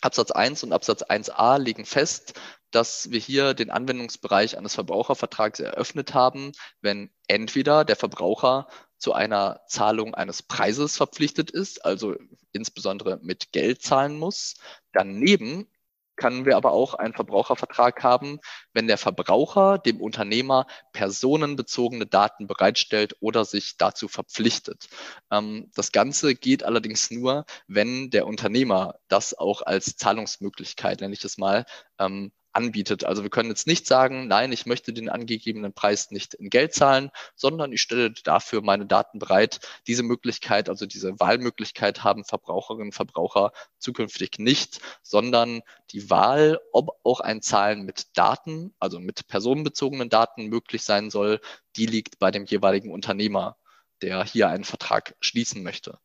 [0.00, 2.34] Absatz 1 und Absatz 1a legen fest,
[2.70, 9.60] dass wir hier den Anwendungsbereich eines Verbrauchervertrags eröffnet haben, wenn entweder der Verbraucher zu einer
[9.68, 12.16] Zahlung eines Preises verpflichtet ist, also
[12.52, 14.54] insbesondere mit Geld zahlen muss,
[14.92, 15.68] daneben
[16.16, 18.40] können wir aber auch einen Verbrauchervertrag haben,
[18.72, 24.88] wenn der Verbraucher dem Unternehmer personenbezogene Daten bereitstellt oder sich dazu verpflichtet.
[25.30, 31.24] Ähm, das Ganze geht allerdings nur, wenn der Unternehmer das auch als Zahlungsmöglichkeit, nenne ich
[31.24, 31.64] es mal,
[31.98, 33.04] ähm, anbietet.
[33.04, 36.74] Also wir können jetzt nicht sagen, nein, ich möchte den angegebenen Preis nicht in Geld
[36.74, 39.60] zahlen, sondern ich stelle dafür meine Daten bereit.
[39.86, 46.98] Diese Möglichkeit, also diese Wahlmöglichkeit haben Verbraucherinnen und Verbraucher zukünftig nicht, sondern die Wahl, ob
[47.04, 51.40] auch ein Zahlen mit Daten, also mit personenbezogenen Daten möglich sein soll,
[51.76, 53.56] die liegt bei dem jeweiligen Unternehmer,
[54.02, 55.98] der hier einen Vertrag schließen möchte.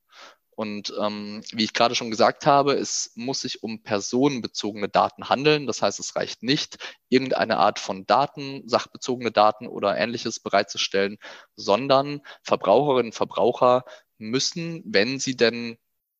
[0.55, 5.65] Und ähm, wie ich gerade schon gesagt habe, es muss sich um personenbezogene Daten handeln.
[5.65, 6.77] Das heißt, es reicht nicht,
[7.09, 11.17] irgendeine Art von Daten, sachbezogene Daten oder ähnliches bereitzustellen,
[11.55, 13.85] sondern Verbraucherinnen und Verbraucher
[14.17, 15.77] müssen, wenn sie denn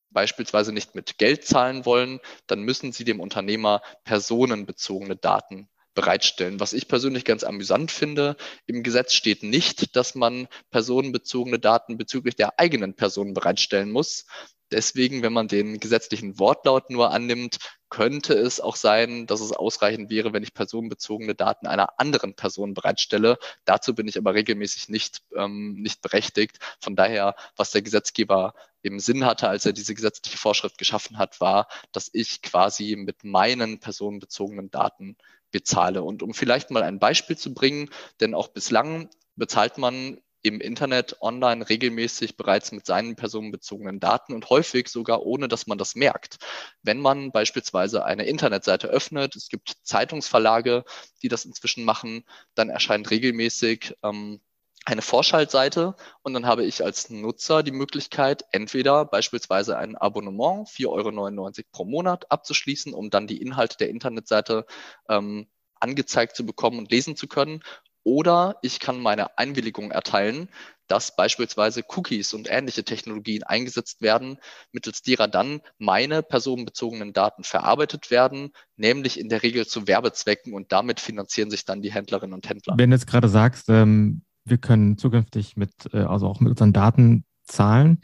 [0.09, 5.69] beispielsweise nicht mit Geld zahlen wollen, dann müssen sie dem Unternehmer personenbezogene Daten
[6.01, 6.59] bereitstellen.
[6.59, 8.35] Was ich persönlich ganz amüsant finde,
[8.65, 14.25] im Gesetz steht nicht, dass man personenbezogene Daten bezüglich der eigenen Person bereitstellen muss.
[14.71, 17.57] Deswegen, wenn man den gesetzlichen Wortlaut nur annimmt,
[17.89, 22.73] könnte es auch sein, dass es ausreichend wäre, wenn ich personenbezogene Daten einer anderen Person
[22.73, 23.37] bereitstelle.
[23.65, 26.57] Dazu bin ich aber regelmäßig nicht, ähm, nicht berechtigt.
[26.79, 31.41] Von daher, was der Gesetzgeber im Sinn hatte, als er diese gesetzliche Vorschrift geschaffen hat,
[31.41, 35.17] war, dass ich quasi mit meinen personenbezogenen Daten
[35.51, 36.03] bezahle.
[36.03, 41.17] Und um vielleicht mal ein Beispiel zu bringen, denn auch bislang bezahlt man im Internet
[41.21, 46.37] online regelmäßig bereits mit seinen personenbezogenen Daten und häufig sogar ohne, dass man das merkt.
[46.81, 50.83] Wenn man beispielsweise eine Internetseite öffnet, es gibt Zeitungsverlage,
[51.21, 54.41] die das inzwischen machen, dann erscheint regelmäßig ähm,
[54.85, 60.87] eine Vorschaltseite und dann habe ich als Nutzer die Möglichkeit, entweder beispielsweise ein Abonnement, 4,99
[60.87, 64.65] Euro pro Monat abzuschließen, um dann die Inhalte der Internetseite
[65.07, 65.47] ähm,
[65.79, 67.61] angezeigt zu bekommen und lesen zu können.
[68.03, 70.49] Oder ich kann meine Einwilligung erteilen,
[70.87, 74.39] dass beispielsweise Cookies und ähnliche Technologien eingesetzt werden,
[74.71, 80.71] mittels derer dann meine personenbezogenen Daten verarbeitet werden, nämlich in der Regel zu Werbezwecken und
[80.71, 82.73] damit finanzieren sich dann die Händlerinnen und Händler.
[82.77, 86.73] Wenn du jetzt gerade sagst, ähm wir können zukünftig mit, äh, also auch mit unseren
[86.73, 88.01] Daten zahlen,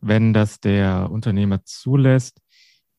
[0.00, 2.40] wenn das der Unternehmer zulässt.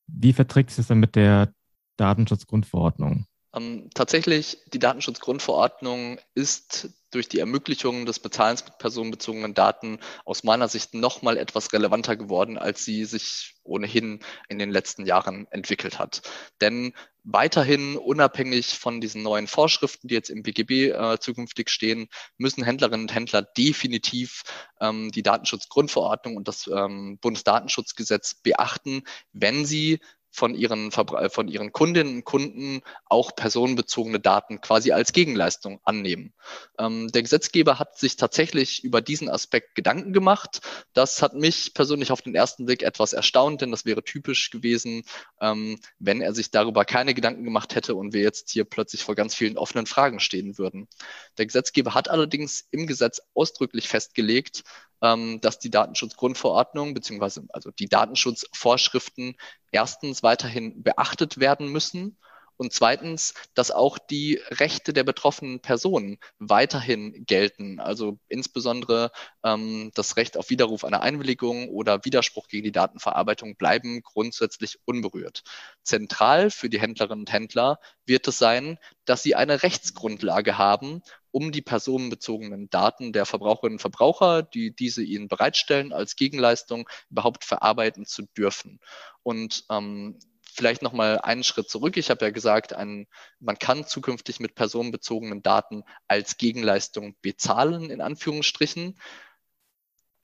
[0.07, 1.53] Wie verträgt sich das dann mit der
[1.97, 3.25] Datenschutzgrundverordnung?
[3.55, 10.67] Ähm, tatsächlich, die Datenschutzgrundverordnung ist durch die Ermöglichung des Bezahlens mit personenbezogenen Daten aus meiner
[10.67, 16.21] Sicht nochmal etwas relevanter geworden, als sie sich ohnehin in den letzten Jahren entwickelt hat.
[16.59, 22.63] Denn weiterhin unabhängig von diesen neuen Vorschriften, die jetzt im BGB äh, zukünftig stehen, müssen
[22.63, 24.43] Händlerinnen und Händler definitiv
[24.81, 29.99] ähm, die Datenschutzgrundverordnung und das ähm, Bundesdatenschutzgesetz beachten, wenn sie
[30.35, 36.33] von ihren, äh, von ihren Kundinnen und Kunden auch personenbezogene Daten quasi als Gegenleistung annehmen.
[36.77, 40.59] Ähm, der Gesetzgeber hat sich tatsächlich über diesen Aspekt Gedanken gemacht.
[40.93, 45.03] Das hat mich persönlich auf den ersten Blick etwas erstaunt, denn das wäre typisch gewesen,
[45.39, 49.15] ähm, wenn er sich darüber keine Gedanken gemacht hätte und wir jetzt hier plötzlich vor
[49.15, 50.89] ganz vielen offenen Fragen stehen würden.
[51.37, 54.63] Der Gesetzgeber hat allerdings im Gesetz ausdrücklich festgelegt,
[55.01, 59.35] ähm, dass die Datenschutzgrundverordnung beziehungsweise also die Datenschutzvorschriften
[59.71, 62.17] erstens weiterhin beachtet werden müssen
[62.57, 67.79] und zweitens, dass auch die Rechte der betroffenen Personen weiterhin gelten.
[67.79, 69.11] Also insbesondere
[69.43, 75.43] ähm, das Recht auf Widerruf einer Einwilligung oder Widerspruch gegen die Datenverarbeitung bleiben grundsätzlich unberührt.
[75.83, 81.51] Zentral für die Händlerinnen und Händler wird es sein, dass sie eine Rechtsgrundlage haben, um
[81.51, 88.05] die personenbezogenen Daten der Verbraucherinnen und Verbraucher, die diese ihnen bereitstellen, als Gegenleistung überhaupt verarbeiten
[88.05, 88.79] zu dürfen.
[89.21, 90.17] Und ähm,
[90.55, 91.97] vielleicht nochmal einen Schritt zurück.
[91.97, 93.07] Ich habe ja gesagt, ein,
[93.39, 98.95] man kann zukünftig mit personenbezogenen Daten als Gegenleistung bezahlen, in Anführungsstrichen.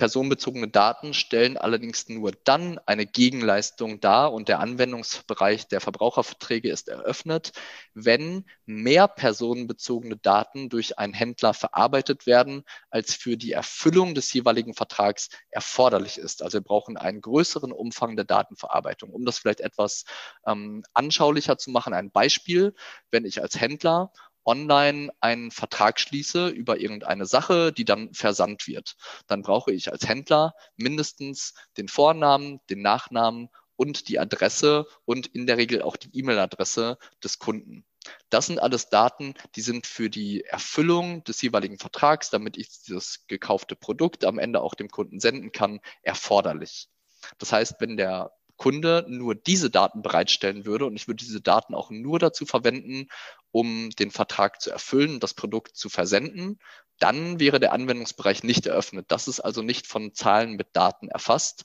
[0.02, 6.88] Personenbezogene Daten stellen allerdings nur dann eine Gegenleistung dar und der Anwendungsbereich der Verbraucherverträge ist
[6.88, 7.52] eröffnet,
[7.94, 14.74] wenn mehr personenbezogene Daten durch einen Händler verarbeitet werden, als für die Erfüllung des jeweiligen
[14.74, 16.42] Vertrags erforderlich ist.
[16.42, 19.12] Also wir brauchen einen größeren Umfang der Datenverarbeitung.
[19.12, 20.06] Um das vielleicht etwas
[20.48, 22.74] ähm, anschaulicher zu machen, ein Beispiel,
[23.12, 24.12] wenn ich als Händler
[24.46, 28.96] online einen Vertrag schließe über irgendeine Sache, die dann versandt wird.
[29.28, 35.48] Dann brauche ich als Händler mindestens den Vornamen, den Nachnamen und die Adresse und in
[35.48, 37.86] der Regel auch die E-Mail-Adresse des Kunden.
[38.30, 43.26] Das sind alles Daten, die sind für die Erfüllung des jeweiligen Vertrags, damit ich dieses
[43.28, 46.90] gekaufte Produkt am Ende auch dem Kunden senden kann, erforderlich.
[47.38, 48.32] Das heißt, wenn der
[48.62, 53.08] Kunde nur diese Daten bereitstellen würde und ich würde diese Daten auch nur dazu verwenden,
[53.50, 56.60] um den Vertrag zu erfüllen, das Produkt zu versenden,
[57.00, 59.08] dann wäre der Anwendungsbereich nicht eröffnet.
[59.08, 61.64] Das ist also nicht von Zahlen mit Daten erfasst.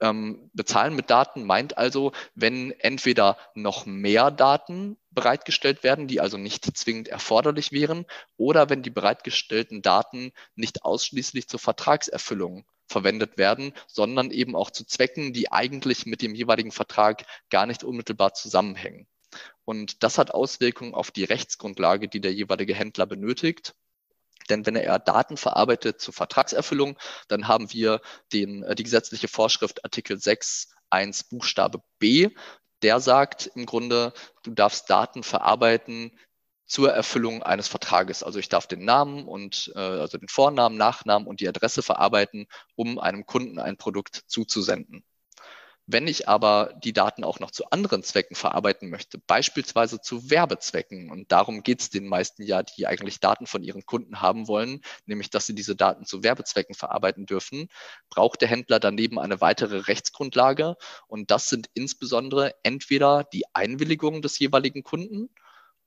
[0.00, 6.36] Ähm, bezahlen mit Daten meint also, wenn entweder noch mehr Daten bereitgestellt werden, die also
[6.36, 8.06] nicht zwingend erforderlich wären,
[8.36, 14.84] oder wenn die bereitgestellten Daten nicht ausschließlich zur Vertragserfüllung verwendet werden, sondern eben auch zu
[14.84, 19.06] Zwecken, die eigentlich mit dem jeweiligen Vertrag gar nicht unmittelbar zusammenhängen.
[19.64, 23.74] Und das hat Auswirkungen auf die Rechtsgrundlage, die der jeweilige Händler benötigt.
[24.48, 28.00] Denn wenn er Daten verarbeitet zur Vertragserfüllung, dann haben wir
[28.32, 32.30] den, äh, die gesetzliche Vorschrift Artikel 6 1 Buchstabe B.
[32.82, 34.12] Der sagt im Grunde,
[34.42, 36.18] du darfst Daten verarbeiten
[36.70, 38.22] zur Erfüllung eines Vertrages.
[38.22, 42.46] Also ich darf den Namen und äh, also den Vornamen, Nachnamen und die Adresse verarbeiten,
[42.76, 45.02] um einem Kunden ein Produkt zuzusenden.
[45.86, 51.10] Wenn ich aber die Daten auch noch zu anderen Zwecken verarbeiten möchte, beispielsweise zu Werbezwecken,
[51.10, 54.82] und darum geht es den meisten ja, die eigentlich Daten von ihren Kunden haben wollen,
[55.06, 57.66] nämlich dass sie diese Daten zu Werbezwecken verarbeiten dürfen,
[58.10, 60.76] braucht der Händler daneben eine weitere Rechtsgrundlage.
[61.08, 65.30] Und das sind insbesondere entweder die Einwilligung des jeweiligen Kunden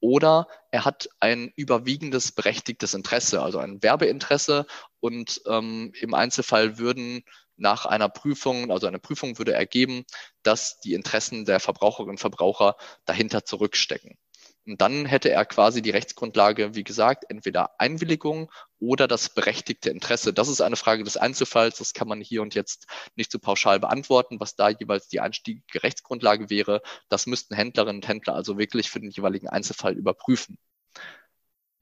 [0.03, 4.65] oder er hat ein überwiegendes berechtigtes Interesse, also ein Werbeinteresse
[4.99, 7.23] und ähm, im Einzelfall würden
[7.55, 10.03] nach einer Prüfung, also eine Prüfung würde ergeben,
[10.43, 12.75] dass die Interessen der Verbraucherinnen und Verbraucher
[13.05, 14.17] dahinter zurückstecken.
[14.65, 18.49] Und dann hätte er quasi die Rechtsgrundlage, wie gesagt, entweder Einwilligung
[18.79, 20.33] oder das berechtigte Interesse.
[20.33, 21.77] Das ist eine Frage des Einzelfalls.
[21.79, 25.83] Das kann man hier und jetzt nicht so pauschal beantworten, was da jeweils die einstiegige
[25.83, 26.81] Rechtsgrundlage wäre.
[27.09, 30.57] Das müssten Händlerinnen und Händler also wirklich für den jeweiligen Einzelfall überprüfen.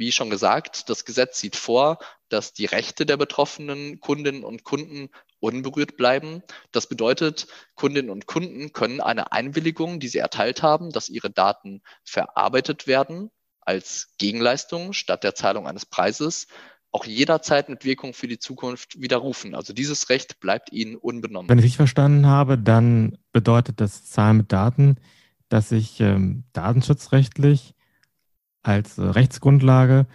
[0.01, 5.09] Wie schon gesagt, das Gesetz sieht vor, dass die Rechte der betroffenen Kundinnen und Kunden
[5.39, 6.41] unberührt bleiben.
[6.71, 7.45] Das bedeutet,
[7.75, 13.29] Kundinnen und Kunden können eine Einwilligung, die sie erteilt haben, dass ihre Daten verarbeitet werden,
[13.59, 16.47] als Gegenleistung statt der Zahlung eines Preises,
[16.89, 19.53] auch jederzeit mit Wirkung für die Zukunft widerrufen.
[19.53, 21.47] Also dieses Recht bleibt ihnen unbenommen.
[21.47, 24.95] Wenn ich richtig verstanden habe, dann bedeutet das Zahlen mit Daten,
[25.47, 27.75] dass ich ähm, datenschutzrechtlich
[28.63, 30.07] als äh, Rechtsgrundlage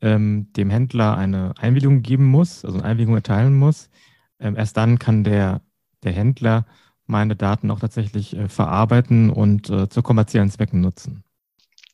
[0.00, 3.90] ähm, dem Händler eine Einwilligung geben muss, also eine Einwilligung erteilen muss.
[4.38, 5.62] Ähm, erst dann kann der,
[6.02, 6.66] der Händler
[7.06, 11.24] meine Daten auch tatsächlich äh, verarbeiten und äh, zu kommerziellen Zwecken nutzen.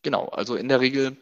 [0.03, 1.17] Genau, also in der Regel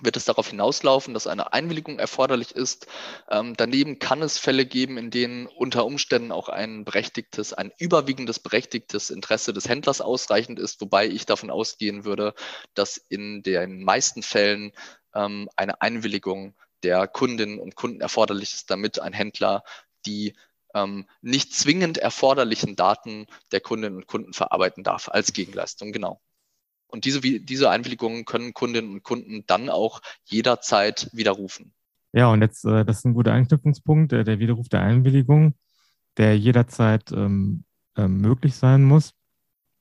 [0.00, 2.86] wird es darauf hinauslaufen, dass eine Einwilligung erforderlich ist.
[3.28, 8.38] Ähm, daneben kann es Fälle geben, in denen unter Umständen auch ein berechtigtes, ein überwiegendes
[8.38, 12.34] berechtigtes Interesse des Händlers ausreichend ist, wobei ich davon ausgehen würde,
[12.74, 14.72] dass in den meisten Fällen
[15.14, 19.64] ähm, eine Einwilligung der Kundinnen und Kunden erforderlich ist, damit ein Händler
[20.06, 20.36] die
[20.74, 25.92] ähm, nicht zwingend erforderlichen Daten der Kundinnen und Kunden verarbeiten darf als Gegenleistung.
[25.92, 26.20] Genau.
[26.88, 31.72] Und diese, diese Einwilligungen können Kundinnen und Kunden dann auch jederzeit widerrufen.
[32.12, 35.54] Ja, und jetzt, äh, das ist ein guter Anknüpfungspunkt, äh, der Widerruf der Einwilligung,
[36.16, 37.64] der jederzeit ähm,
[37.96, 39.12] äh, möglich sein muss.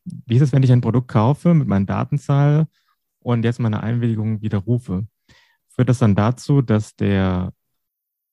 [0.04, 2.68] Wie ist es, wenn ich ein Produkt kaufe, mit meinen Daten zahle
[3.20, 5.08] und jetzt meine Einwilligung widerrufe?
[5.70, 7.54] Führt das dann dazu, dass der,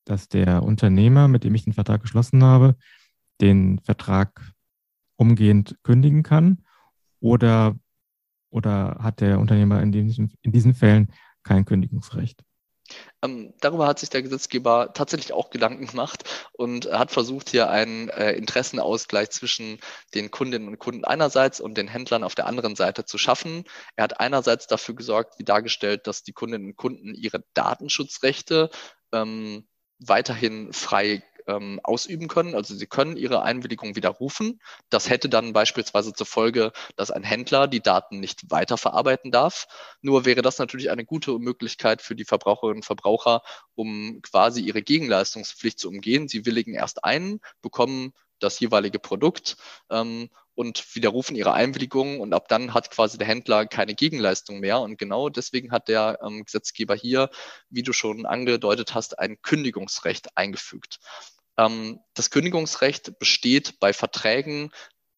[0.05, 2.77] dass der Unternehmer, mit dem ich den Vertrag geschlossen habe,
[3.41, 4.53] den Vertrag
[5.17, 6.65] umgehend kündigen kann?
[7.21, 7.77] Oder
[8.55, 12.45] oder hat der Unternehmer in, dem, in diesen Fällen kein Kündigungsrecht?
[13.23, 18.11] Ähm, darüber hat sich der Gesetzgeber tatsächlich auch Gedanken gemacht und hat versucht, hier einen
[18.11, 19.81] äh, Interessenausgleich zwischen
[20.15, 23.65] den Kundinnen und Kunden einerseits und den Händlern auf der anderen Seite zu schaffen.
[23.97, 28.71] Er hat einerseits dafür gesorgt, wie dargestellt, dass die Kundinnen und Kunden ihre Datenschutzrechte
[29.13, 29.67] ähm,
[29.99, 32.55] weiterhin frei ähm, ausüben können.
[32.55, 34.61] Also sie können ihre Einwilligung widerrufen.
[34.91, 39.67] Das hätte dann beispielsweise zur Folge, dass ein Händler die Daten nicht weiterverarbeiten darf.
[40.01, 43.43] Nur wäre das natürlich eine gute Möglichkeit für die Verbraucherinnen und Verbraucher,
[43.75, 46.29] um quasi ihre Gegenleistungspflicht zu umgehen.
[46.29, 49.57] Sie willigen erst ein, bekommen das jeweilige Produkt
[49.91, 54.81] ähm, und widerrufen ihre Einwilligung und ab dann hat quasi der Händler keine Gegenleistung mehr.
[54.81, 57.31] Und genau deswegen hat der ähm, Gesetzgeber hier,
[57.71, 60.99] wie du schon angedeutet hast, ein Kündigungsrecht eingefügt.
[61.57, 64.71] Ähm, das Kündigungsrecht besteht bei Verträgen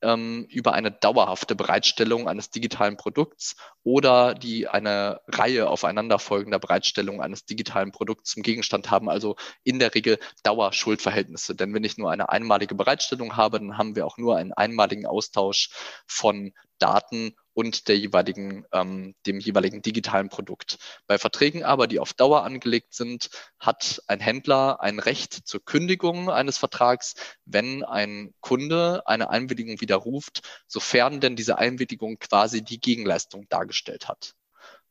[0.02, 7.44] ähm, über eine dauerhafte Bereitstellung eines digitalen Produkts oder die eine Reihe aufeinanderfolgender Bereitstellung eines
[7.44, 11.54] digitalen Produkts zum Gegenstand haben, also in der Regel Dauerschuldverhältnisse.
[11.54, 15.06] Denn wenn ich nur eine einmalige Bereitstellung habe, dann haben wir auch nur einen einmaligen
[15.06, 15.70] Austausch
[16.06, 20.76] von Daten und der jeweiligen, ähm, dem jeweiligen digitalen Produkt.
[21.06, 26.28] Bei Verträgen aber, die auf Dauer angelegt sind, hat ein Händler ein Recht zur Kündigung
[26.28, 27.14] eines Vertrags,
[27.46, 34.34] wenn ein Kunde eine Einwilligung widerruft, sofern denn diese Einwilligung quasi die Gegenleistung dargestellt hat.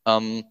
[0.08, 0.44] Ähm,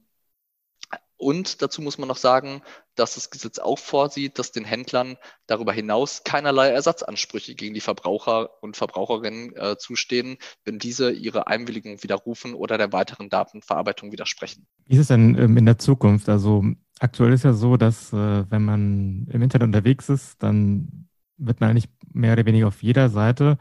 [1.16, 2.62] und dazu muss man noch sagen,
[2.96, 8.62] dass das Gesetz auch vorsieht, dass den Händlern darüber hinaus keinerlei Ersatzansprüche gegen die Verbraucher
[8.62, 14.66] und Verbraucherinnen äh, zustehen, wenn diese ihre Einwilligung widerrufen oder der weiteren Datenverarbeitung widersprechen.
[14.86, 16.28] Wie ist es denn ähm, in der Zukunft?
[16.28, 16.64] Also
[16.98, 21.70] aktuell ist ja so, dass äh, wenn man im Internet unterwegs ist, dann wird man
[21.70, 23.58] eigentlich mehr oder weniger auf jeder Seite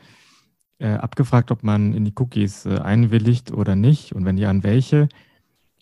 [0.79, 4.63] äh, abgefragt, ob man in die Cookies äh, einwilligt oder nicht und wenn ja, an
[4.63, 5.07] welche.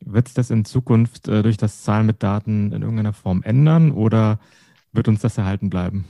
[0.01, 3.91] Wird sich das in Zukunft äh, durch das Zahlen mit Daten in irgendeiner Form ändern
[3.91, 4.39] oder
[4.91, 6.05] wird uns das erhalten bleiben?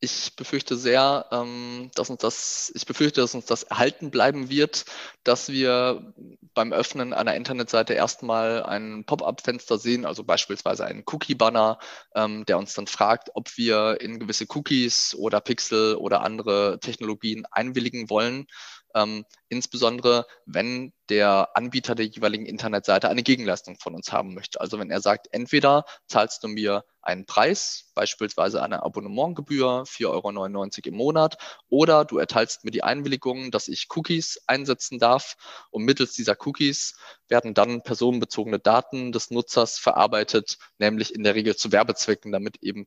[0.00, 4.84] ich befürchte sehr, ähm, dass uns das, ich befürchte, dass uns das erhalten bleiben wird,
[5.24, 6.14] dass wir
[6.54, 11.78] beim Öffnen einer Internetseite erstmal ein Pop-up-Fenster sehen, also beispielsweise einen Cookie-Banner,
[12.14, 17.44] ähm, der uns dann fragt, ob wir in gewisse Cookies oder Pixel oder andere Technologien
[17.50, 18.46] einwilligen wollen.
[18.94, 24.60] Ähm, insbesondere wenn der Anbieter der jeweiligen Internetseite eine Gegenleistung von uns haben möchte.
[24.60, 30.88] Also wenn er sagt, entweder zahlst du mir einen Preis, beispielsweise eine Abonnementgebühr, 4,99 Euro
[30.88, 31.38] im Monat,
[31.70, 35.36] oder du erteilst mir die Einwilligung, dass ich Cookies einsetzen darf
[35.70, 41.56] und mittels dieser Cookies werden dann personenbezogene Daten des Nutzers verarbeitet, nämlich in der Regel
[41.56, 42.86] zu Werbezwecken, damit eben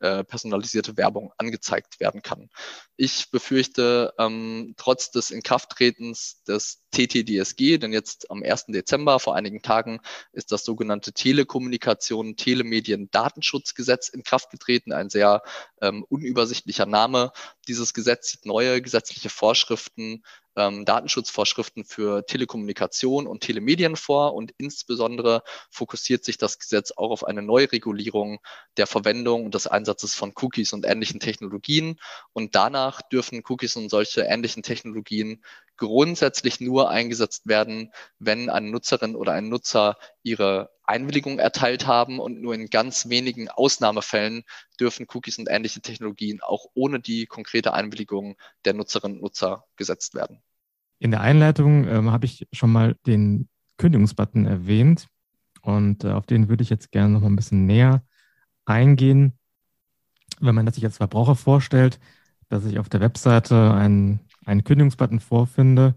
[0.00, 2.50] äh, personalisierte Werbung angezeigt werden kann.
[2.96, 5.30] Ich befürchte, ähm, trotz des
[5.94, 8.66] Inkrafttretens des TTDSG, denn jetzt am 1.
[8.68, 10.00] Dezember vor einigen Tagen
[10.32, 15.42] ist das sogenannte Telekommunikation, Telemedien, Datenschutzgesetz in Kraft getreten, ein sehr
[15.80, 17.32] ähm, unübersichtlicher Name.
[17.64, 20.22] Dieses Gesetz sieht neue gesetzliche Vorschriften
[20.56, 27.24] ähm, Datenschutzvorschriften für Telekommunikation und Telemedien vor und insbesondere fokussiert sich das Gesetz auch auf
[27.24, 28.38] eine Neuregulierung
[28.76, 31.98] der Verwendung und des Einsatzes von Cookies und ähnlichen Technologien.
[32.32, 35.42] Und danach dürfen Cookies und solche ähnlichen Technologien
[35.76, 42.40] grundsätzlich nur eingesetzt werden, wenn eine Nutzerin oder ein Nutzer ihre Einwilligung erteilt haben und
[42.40, 44.44] nur in ganz wenigen Ausnahmefällen
[44.78, 50.14] dürfen Cookies und ähnliche Technologien auch ohne die konkrete Einwilligung der Nutzerinnen und Nutzer gesetzt
[50.14, 50.42] werden.
[50.98, 55.08] In der Einleitung ähm, habe ich schon mal den Kündigungsbutton erwähnt
[55.62, 58.04] und äh, auf den würde ich jetzt gerne noch mal ein bisschen näher
[58.64, 59.32] eingehen.
[60.40, 61.98] Wenn man das sich als Verbraucher vorstellt,
[62.48, 65.94] dass ich auf der Webseite einen, einen Kündigungsbutton vorfinde,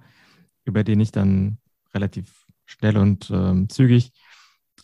[0.64, 1.58] über den ich dann
[1.94, 4.12] relativ schnell und ähm, zügig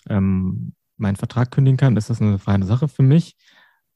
[0.09, 3.35] ähm, meinen Vertrag kündigen kann, ist das eine feine Sache für mich.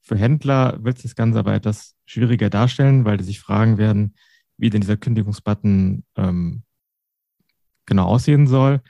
[0.00, 4.14] Für Händler wird sich das Ganze aber etwas schwieriger darstellen, weil die sich fragen werden,
[4.56, 6.62] wie denn dieser Kündigungsbutton ähm,
[7.86, 8.80] genau aussehen soll,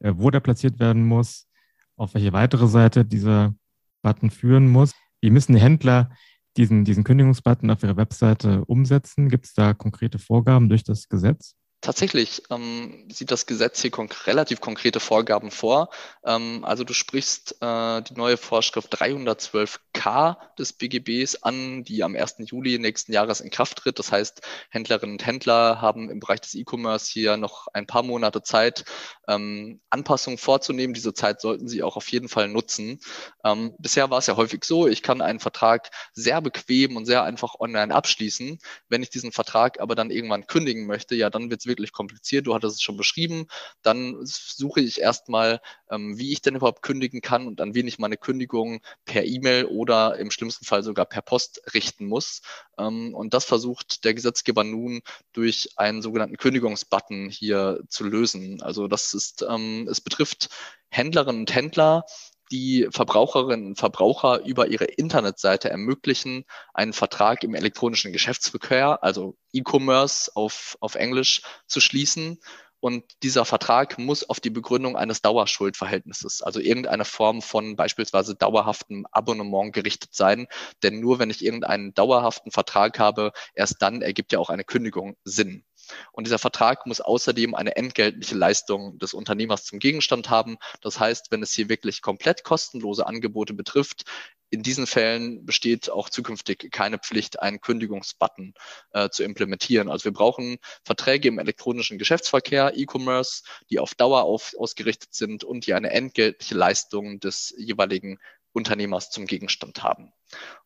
[0.00, 1.48] äh, wo der platziert werden muss,
[1.96, 3.54] auf welche weitere Seite dieser
[4.02, 4.92] Button führen muss.
[5.20, 6.10] Wie müssen die Händler
[6.56, 9.28] diesen, diesen Kündigungsbutton auf ihrer Webseite umsetzen?
[9.28, 11.54] Gibt es da konkrete Vorgaben durch das Gesetz?
[11.82, 15.88] Tatsächlich ähm, sieht das Gesetz hier konk relativ konkrete Vorgaben vor.
[16.22, 22.36] Ähm, also du sprichst äh, die neue Vorschrift 312k des BGBs an, die am 1.
[22.40, 23.98] Juli nächsten Jahres in Kraft tritt.
[23.98, 28.42] Das heißt, Händlerinnen und Händler haben im Bereich des E-Commerce hier noch ein paar Monate
[28.42, 28.84] Zeit,
[29.26, 30.92] ähm, Anpassungen vorzunehmen.
[30.92, 33.00] Diese Zeit sollten sie auch auf jeden Fall nutzen.
[33.42, 37.22] Ähm, bisher war es ja häufig so, ich kann einen Vertrag sehr bequem und sehr
[37.22, 38.58] einfach online abschließen.
[38.90, 42.46] Wenn ich diesen Vertrag aber dann irgendwann kündigen möchte, ja, dann wird es wirklich kompliziert.
[42.46, 43.46] Du hattest es schon beschrieben.
[43.82, 45.60] Dann suche ich erstmal,
[45.90, 49.64] ähm, wie ich denn überhaupt kündigen kann und an wen ich meine Kündigung per E-Mail
[49.64, 52.42] oder im schlimmsten Fall sogar per Post richten muss.
[52.78, 55.00] Ähm, und das versucht der Gesetzgeber nun
[55.32, 58.60] durch einen sogenannten Kündigungsbutton hier zu lösen.
[58.62, 60.50] Also das ist, ähm, es betrifft
[60.90, 62.04] Händlerinnen und Händler,
[62.50, 66.44] die Verbraucherinnen und Verbraucher über ihre Internetseite ermöglichen,
[66.74, 72.40] einen Vertrag im elektronischen Geschäftsverkehr, also E-Commerce auf, auf Englisch, zu schließen.
[72.80, 79.06] Und dieser Vertrag muss auf die Begründung eines Dauerschuldverhältnisses, also irgendeine Form von beispielsweise dauerhaftem
[79.12, 80.46] Abonnement gerichtet sein.
[80.82, 85.16] Denn nur wenn ich irgendeinen dauerhaften Vertrag habe, erst dann ergibt ja auch eine Kündigung
[85.24, 85.64] Sinn.
[86.12, 90.56] Und dieser Vertrag muss außerdem eine entgeltliche Leistung des Unternehmers zum Gegenstand haben.
[90.80, 94.04] Das heißt, wenn es hier wirklich komplett kostenlose Angebote betrifft,
[94.50, 98.54] in diesen Fällen besteht auch zukünftig keine Pflicht, einen Kündigungsbutton
[98.92, 99.88] äh, zu implementieren.
[99.88, 105.66] Also wir brauchen Verträge im elektronischen Geschäftsverkehr, E-Commerce, die auf Dauer auf, ausgerichtet sind und
[105.66, 108.18] die eine entgeltliche Leistung des jeweiligen
[108.52, 110.12] Unternehmers zum Gegenstand haben.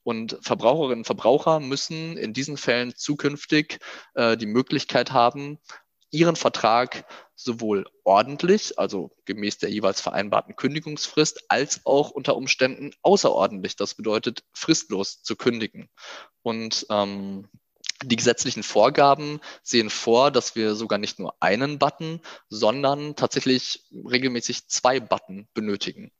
[0.03, 3.79] Und Verbraucherinnen und Verbraucher müssen in diesen Fällen zukünftig
[4.15, 5.59] äh, die Möglichkeit haben,
[6.11, 13.75] ihren Vertrag sowohl ordentlich, also gemäß der jeweils vereinbarten Kündigungsfrist, als auch unter Umständen außerordentlich,
[13.75, 15.91] das bedeutet fristlos zu kündigen.
[16.43, 17.49] Und ähm,
[18.05, 24.69] die gesetzlichen Vorgaben sehen vor, dass wir sogar nicht nur einen Button, sondern tatsächlich regelmäßig
[24.69, 26.13] zwei Button benötigen.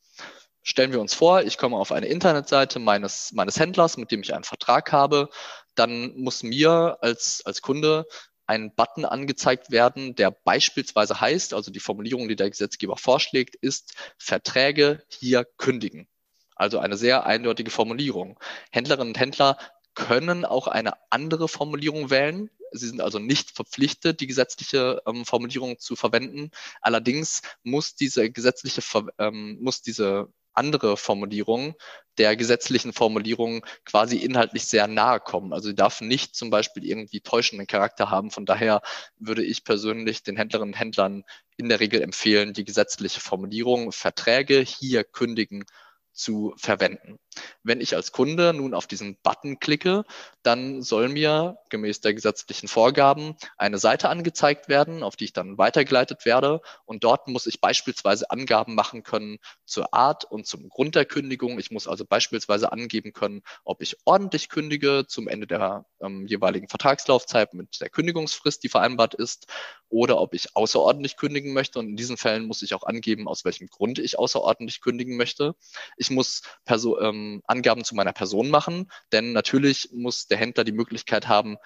[0.67, 4.35] Stellen wir uns vor, ich komme auf eine Internetseite meines, meines Händlers, mit dem ich
[4.35, 5.29] einen Vertrag habe,
[5.75, 8.07] dann muss mir als, als Kunde
[8.47, 13.93] ein Button angezeigt werden, der beispielsweise heißt, also die Formulierung, die der Gesetzgeber vorschlägt, ist
[14.17, 16.09] Verträge hier kündigen.
[16.57, 18.41] Also eine sehr eindeutige Formulierung.
[18.71, 19.59] Händlerinnen und Händler
[19.95, 22.51] können auch eine andere Formulierung wählen.
[22.73, 26.51] Sie sind also nicht verpflichtet, die gesetzliche ähm, Formulierung zu verwenden.
[26.81, 28.83] Allerdings muss diese gesetzliche,
[29.19, 31.75] ähm, muss diese andere Formulierung
[32.19, 35.53] der gesetzlichen Formulierung quasi inhaltlich sehr nahe kommen.
[35.53, 38.31] Also sie darf nicht zum Beispiel irgendwie täuschenden Charakter haben.
[38.31, 38.83] Von daher
[39.19, 41.25] würde ich persönlich den Händlerinnen und Händlern
[41.57, 45.65] in der Regel empfehlen, die gesetzliche Formulierung Verträge hier kündigen
[46.13, 47.19] zu verwenden.
[47.63, 50.05] Wenn ich als Kunde nun auf diesen Button klicke,
[50.43, 55.57] dann soll mir gemäß der gesetzlichen Vorgaben eine Seite angezeigt werden, auf die ich dann
[55.59, 56.61] weitergeleitet werde.
[56.85, 61.59] Und dort muss ich beispielsweise Angaben machen können zur Art und zum Grund der Kündigung.
[61.59, 66.69] Ich muss also beispielsweise angeben können, ob ich ordentlich kündige zum Ende der ähm, jeweiligen
[66.69, 69.47] Vertragslaufzeit mit der Kündigungsfrist, die vereinbart ist,
[69.89, 71.79] oder ob ich außerordentlich kündigen möchte.
[71.79, 75.55] Und in diesen Fällen muss ich auch angeben, aus welchem Grund ich außerordentlich kündigen möchte.
[75.97, 80.73] Ich muss Perso ähm, Angaben zu meiner Person machen, denn natürlich muss der Händler die
[80.73, 81.57] Möglichkeit haben,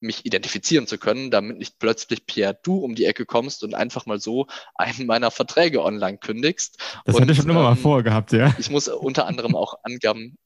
[0.00, 4.06] mich identifizieren zu können, damit nicht plötzlich Pierre du um die Ecke kommst und einfach
[4.06, 6.78] mal so einen meiner Verträge online kündigst.
[7.04, 8.54] Das und, hatte ich schon ähm, immer mal ähm, vorgehabt, ja.
[8.58, 10.36] Ich muss unter anderem auch Angaben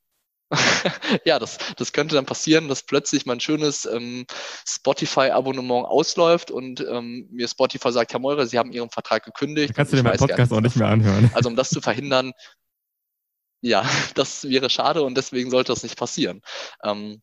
[1.25, 4.25] ja, das, das könnte dann passieren, dass plötzlich mein schönes ähm,
[4.67, 9.71] Spotify-Abonnement ausläuft und ähm, mir Spotify sagt, Herr Meurer, Sie haben Ihren Vertrag gekündigt.
[9.71, 11.31] Da kannst du dir meinen Podcast auch nicht mehr anhören.
[11.35, 12.33] Also um das zu verhindern,
[13.61, 13.85] ja,
[14.15, 16.43] das wäre schade und deswegen sollte das nicht passieren.
[16.83, 17.23] Ähm,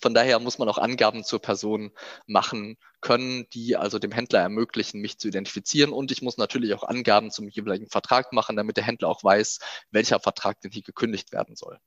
[0.00, 1.90] von daher muss man auch Angaben zur Person
[2.26, 5.92] machen können, die also dem Händler ermöglichen, mich zu identifizieren.
[5.92, 9.58] Und ich muss natürlich auch Angaben zum jeweiligen Vertrag machen, damit der Händler auch weiß,
[9.90, 11.78] welcher Vertrag denn hier gekündigt werden soll.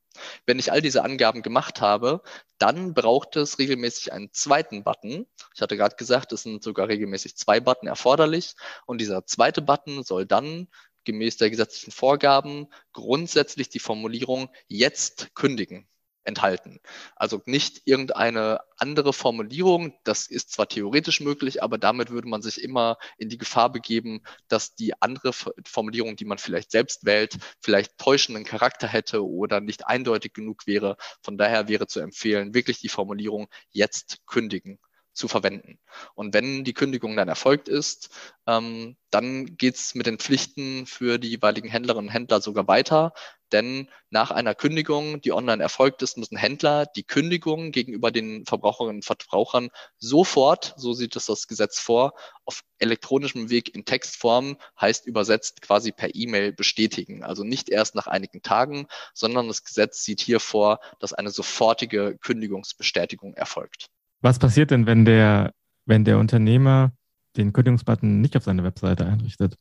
[0.46, 2.22] Wenn ich all diese Angaben gemacht habe,
[2.58, 5.26] dann braucht es regelmäßig einen zweiten Button.
[5.54, 8.54] Ich hatte gerade gesagt, es sind sogar regelmäßig zwei Button erforderlich.
[8.86, 10.68] Und dieser zweite Button soll dann
[11.04, 15.88] gemäß der gesetzlichen Vorgaben grundsätzlich die Formulierung jetzt kündigen
[16.24, 16.80] enthalten.
[17.16, 22.62] Also nicht irgendeine andere Formulierung, das ist zwar theoretisch möglich, aber damit würde man sich
[22.62, 27.98] immer in die Gefahr begeben, dass die andere Formulierung, die man vielleicht selbst wählt, vielleicht
[27.98, 30.96] täuschenden Charakter hätte oder nicht eindeutig genug wäre.
[31.22, 34.78] Von daher wäre zu empfehlen, wirklich die Formulierung jetzt kündigen
[35.14, 35.78] zu verwenden.
[36.14, 38.10] Und wenn die Kündigung dann erfolgt ist,
[38.46, 43.14] ähm, dann geht's mit den Pflichten für die jeweiligen Händlerinnen und Händler sogar weiter.
[43.52, 48.96] Denn nach einer Kündigung, die online erfolgt ist, müssen Händler die Kündigung gegenüber den Verbraucherinnen
[48.96, 55.06] und Verbrauchern sofort, so sieht es das Gesetz vor, auf elektronischem Weg in Textform, heißt
[55.06, 57.22] übersetzt quasi per E-Mail bestätigen.
[57.22, 62.18] Also nicht erst nach einigen Tagen, sondern das Gesetz sieht hier vor, dass eine sofortige
[62.18, 63.90] Kündigungsbestätigung erfolgt.
[64.24, 65.52] Was passiert denn, wenn der,
[65.84, 66.92] wenn der Unternehmer
[67.36, 69.58] den Kündigungsbutton nicht auf seine Webseite einrichtet?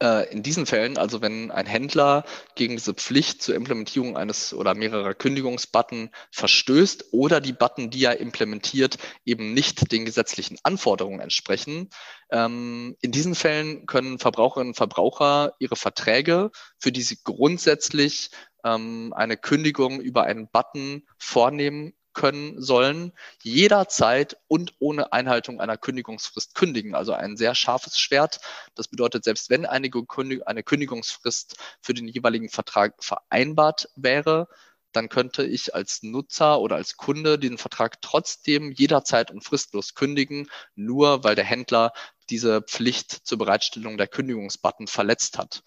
[0.00, 2.24] Äh, in diesen Fällen, also wenn ein Händler
[2.54, 8.20] gegen diese Pflicht zur Implementierung eines oder mehrerer Kündigungsbutton verstößt oder die Button, die er
[8.20, 11.88] implementiert, eben nicht den gesetzlichen Anforderungen entsprechen,
[12.30, 18.30] ähm, in diesen Fällen können Verbraucherinnen und Verbraucher ihre Verträge, für die sie grundsätzlich
[18.64, 23.12] ähm, eine Kündigung über einen Button vornehmen, können sollen,
[23.42, 26.96] jederzeit und ohne Einhaltung einer Kündigungsfrist kündigen.
[26.96, 28.40] Also ein sehr scharfes Schwert.
[28.74, 34.48] Das bedeutet, selbst wenn eine, Kündigungsfrist für den jeweiligen Vertrag vereinbart wäre,
[34.90, 40.50] dann könnte ich als Nutzer oder als Kunde den Vertrag trotzdem jederzeit und fristlos kündigen,
[40.74, 41.92] nur weil der Händler
[42.30, 45.62] diese Pflicht zur Bereitstellung der Kündigungsbutton verletzt hat.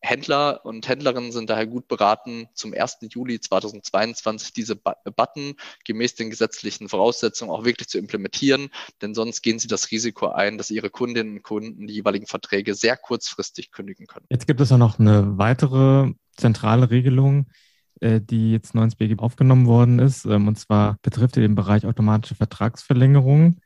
[0.00, 2.98] Händler und Händlerinnen sind daher gut beraten, zum 1.
[3.10, 8.68] Juli 2022 diese Button gemäß den gesetzlichen Voraussetzungen auch wirklich zu implementieren,
[9.02, 12.74] denn sonst gehen sie das Risiko ein, dass ihre Kundinnen und Kunden die jeweiligen Verträge
[12.74, 14.26] sehr kurzfristig kündigen können.
[14.30, 17.46] Jetzt gibt es auch noch eine weitere zentrale Regelung,
[18.00, 20.24] äh, die jetzt neu ins BGB aufgenommen worden ist.
[20.26, 23.56] Ähm, und zwar betrifft die den Bereich automatische Vertragsverlängerung.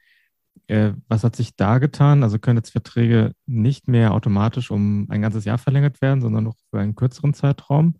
[0.70, 2.22] Äh, was hat sich da getan?
[2.22, 6.54] Also können jetzt Verträge nicht mehr automatisch um ein ganzes Jahr verlängert werden, sondern noch
[6.70, 7.96] für einen kürzeren Zeitraum?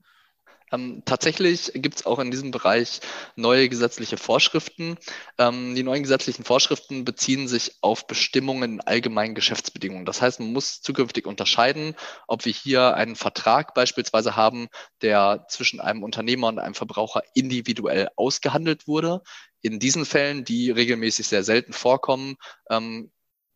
[0.73, 3.01] Ähm, tatsächlich gibt es auch in diesem Bereich
[3.37, 4.97] neue gesetzliche Vorschriften.
[5.39, 10.07] Ähm, die neuen gesetzlichen Vorschriften beziehen sich auf Bestimmungen in allgemeinen Geschäftsbedingungen.
[10.07, 11.95] Das heißt, man muss zukünftig unterscheiden,
[12.29, 14.69] ob wir hier einen Vertrag beispielsweise haben,
[15.03, 19.23] der zwischen einem Unternehmer und einem Verbraucher individuell ausgehandelt wurde.
[19.63, 22.37] In diesen Fällen, die regelmäßig sehr selten vorkommen,
[22.71, 23.11] ähm,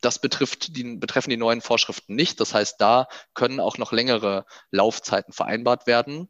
[0.05, 2.41] das betrifft die, betreffen die neuen Vorschriften nicht.
[2.41, 6.29] Das heißt, da können auch noch längere Laufzeiten vereinbart werden.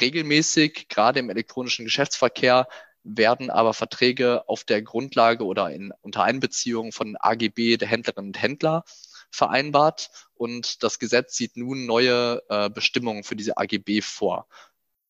[0.00, 2.68] Regelmäßig, gerade im elektronischen Geschäftsverkehr,
[3.02, 8.42] werden aber Verträge auf der Grundlage oder in, unter Einbeziehung von AGB der Händlerinnen und
[8.42, 8.84] Händler
[9.30, 10.10] vereinbart.
[10.34, 14.48] Und das Gesetz sieht nun neue äh, Bestimmungen für diese AGB vor.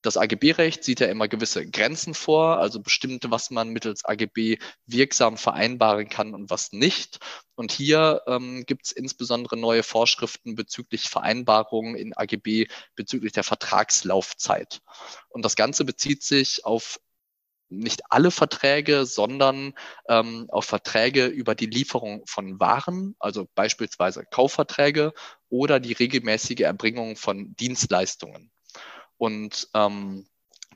[0.06, 5.36] Das AGB-Recht sieht ja immer gewisse Grenzen vor, also bestimmte, was man mittels AGB wirksam
[5.36, 7.18] vereinbaren kann und was nicht.
[7.56, 14.80] Und hier ähm, gibt es insbesondere neue Vorschriften bezüglich Vereinbarungen in AGB bezüglich der Vertragslaufzeit.
[15.28, 17.00] Und das Ganze bezieht sich auf
[17.68, 19.74] nicht alle Verträge, sondern
[20.08, 25.14] ähm, auf Verträge über die Lieferung von Waren, also beispielsweise Kaufverträge
[25.48, 28.52] oder die regelmäßige Erbringung von Dienstleistungen.
[29.18, 30.26] Und ähm,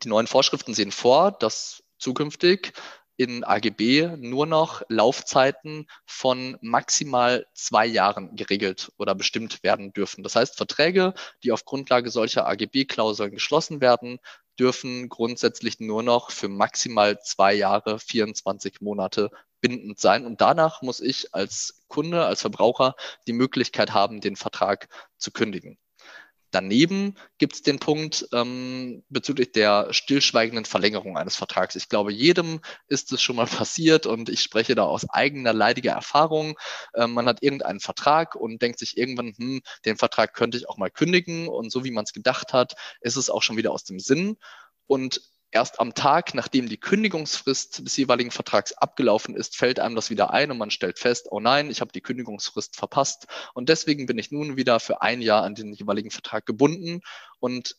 [0.02, 2.72] die neuen Vorschriften sehen vor, dass zukünftig
[3.20, 10.22] in AGB nur noch Laufzeiten von maximal zwei Jahren geregelt oder bestimmt werden dürfen.
[10.22, 11.12] Das heißt, Verträge,
[11.44, 14.20] die auf Grundlage solcher AGB-Klauseln geschlossen werden,
[14.58, 19.30] dürfen grundsätzlich nur noch für maximal zwei Jahre, 24 Monate
[19.60, 20.24] bindend sein.
[20.24, 22.94] Und danach muss ich als Kunde, als Verbraucher
[23.26, 24.88] die Möglichkeit haben, den Vertrag
[25.18, 25.78] zu kündigen.
[26.50, 31.76] Daneben gibt es den Punkt ähm, bezüglich der stillschweigenden Verlängerung eines Vertrags.
[31.76, 35.92] Ich glaube, jedem ist es schon mal passiert und ich spreche da aus eigener leidiger
[35.92, 36.58] Erfahrung.
[36.94, 40.76] Ähm, man hat irgendeinen Vertrag und denkt sich irgendwann, hm, den Vertrag könnte ich auch
[40.76, 43.84] mal kündigen und so wie man es gedacht hat, ist es auch schon wieder aus
[43.84, 44.36] dem Sinn.
[44.86, 50.10] Und erst am Tag, nachdem die Kündigungsfrist des jeweiligen Vertrags abgelaufen ist, fällt einem das
[50.10, 53.26] wieder ein und man stellt fest, oh nein, ich habe die Kündigungsfrist verpasst.
[53.54, 57.00] Und deswegen bin ich nun wieder für ein Jahr an den jeweiligen Vertrag gebunden
[57.38, 57.76] und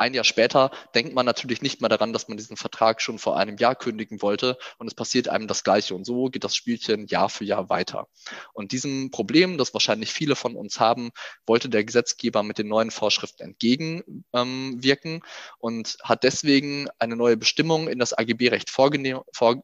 [0.00, 3.36] ein Jahr später denkt man natürlich nicht mehr daran, dass man diesen Vertrag schon vor
[3.36, 5.94] einem Jahr kündigen wollte und es passiert einem das Gleiche.
[5.94, 8.08] Und so geht das Spielchen Jahr für Jahr weiter.
[8.54, 11.10] Und diesem Problem, das wahrscheinlich viele von uns haben,
[11.46, 15.22] wollte der Gesetzgeber mit den neuen Vorschriften entgegenwirken ähm,
[15.58, 18.90] und hat deswegen eine neue Bestimmung in das AGB-Recht vor,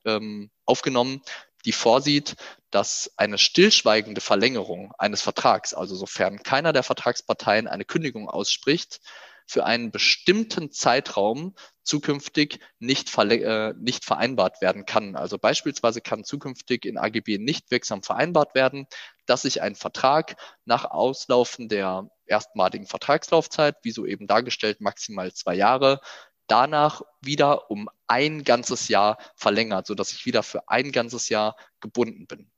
[0.04, 1.22] ähm, aufgenommen,
[1.64, 2.36] die vorsieht,
[2.70, 9.00] dass eine stillschweigende Verlängerung eines Vertrags, also sofern keiner der Vertragsparteien eine Kündigung ausspricht,
[9.46, 15.16] für einen bestimmten Zeitraum zukünftig nicht, äh, nicht vereinbart werden kann.
[15.16, 18.86] Also beispielsweise kann zukünftig in AGB nicht wirksam vereinbart werden,
[19.24, 25.54] dass sich ein Vertrag nach Auslaufen der erstmaligen Vertragslaufzeit, wie so eben dargestellt, maximal zwei
[25.54, 26.00] Jahre,
[26.48, 32.26] danach wieder um ein ganzes Jahr verlängert, sodass ich wieder für ein ganzes Jahr gebunden
[32.26, 32.50] bin.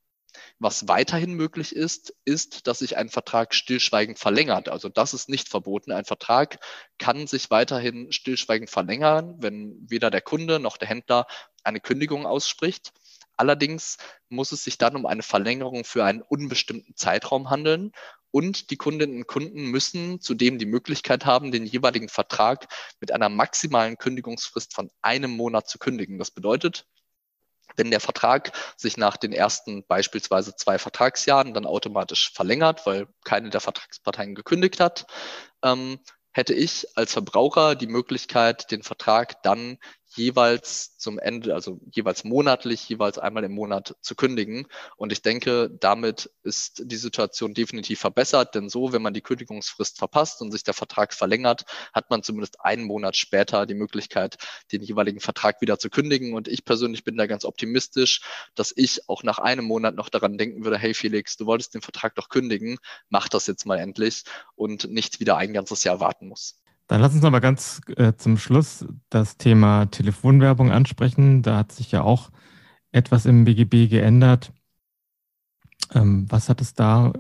[0.59, 4.69] Was weiterhin möglich ist, ist, dass sich ein Vertrag stillschweigend verlängert.
[4.69, 5.93] Also das ist nicht verboten.
[5.93, 6.59] Ein Vertrag
[6.99, 11.27] kann sich weiterhin stillschweigend verlängern, wenn weder der Kunde noch der Händler
[11.63, 12.93] eine Kündigung ausspricht.
[13.37, 17.93] Allerdings muss es sich dann um eine Verlängerung für einen unbestimmten Zeitraum handeln
[18.31, 22.67] und die Kundinnen und Kunden müssen zudem die Möglichkeit haben, den jeweiligen Vertrag
[23.01, 26.19] mit einer maximalen Kündigungsfrist von einem Monat zu kündigen.
[26.19, 26.87] Das bedeutet,
[27.77, 33.51] wenn der Vertrag sich nach den ersten beispielsweise zwei Vertragsjahren dann automatisch verlängert, weil keine
[33.51, 35.07] der Vertragsparteien gekündigt hat,
[35.63, 35.99] ähm,
[36.33, 39.79] hätte ich als Verbraucher die Möglichkeit, den Vertrag dann
[40.19, 44.67] jeweils zum Ende, also jeweils monatlich, jeweils einmal im Monat zu kündigen.
[44.97, 49.99] Und ich denke, damit ist die Situation definitiv verbessert, denn so, wenn man die Kündigungsfrist
[49.99, 54.37] verpasst und sich der Vertrag verlängert, hat man zumindest einen Monat später die Möglichkeit,
[54.73, 56.35] den jeweiligen Vertrag wieder zu kündigen.
[56.35, 58.21] Und ich persönlich bin da ganz optimistisch,
[58.55, 61.83] dass ich auch nach einem Monat noch daran denken würde, hey Felix, du wolltest den
[61.83, 64.25] Vertrag doch kündigen, mach das jetzt mal endlich
[64.57, 66.57] und nicht wieder ein ganzes Jahr warten muss.
[66.89, 71.43] Dann lass uns noch ganz äh, zum Schluss das Thema Telefonwerbung ansprechen.
[71.43, 72.31] Da hat sich ja auch
[72.93, 74.53] etwas im BGB geändert.
[75.95, 77.13] Ähm, was hat es da,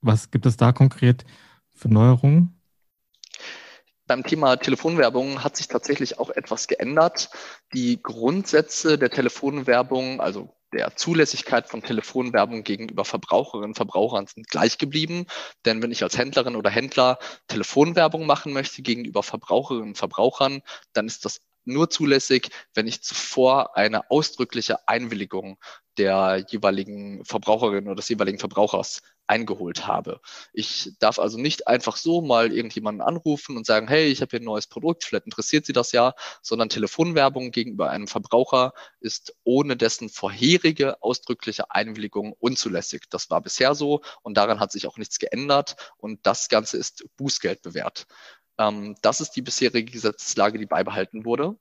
[0.00, 1.24] was gibt es da konkret
[1.74, 2.53] für Neuerungen?
[4.06, 7.30] Beim Thema Telefonwerbung hat sich tatsächlich auch etwas geändert.
[7.72, 14.76] Die Grundsätze der Telefonwerbung, also der Zulässigkeit von Telefonwerbung gegenüber Verbraucherinnen und Verbrauchern sind gleich
[14.76, 15.26] geblieben.
[15.64, 21.06] Denn wenn ich als Händlerin oder Händler Telefonwerbung machen möchte gegenüber Verbraucherinnen und Verbrauchern, dann
[21.06, 25.58] ist das nur zulässig, wenn ich zuvor eine ausdrückliche Einwilligung
[25.98, 30.20] der jeweiligen Verbraucherin oder des jeweiligen Verbrauchers eingeholt habe.
[30.52, 34.40] Ich darf also nicht einfach so mal irgendjemanden anrufen und sagen, hey, ich habe hier
[34.40, 39.76] ein neues Produkt, vielleicht interessiert Sie das ja, sondern Telefonwerbung gegenüber einem Verbraucher ist ohne
[39.76, 43.04] dessen vorherige ausdrückliche Einwilligung unzulässig.
[43.10, 47.04] Das war bisher so und daran hat sich auch nichts geändert und das Ganze ist
[47.16, 48.06] Bußgeld bewährt.
[48.58, 51.56] Ähm, das ist die bisherige Gesetzeslage, die beibehalten wurde.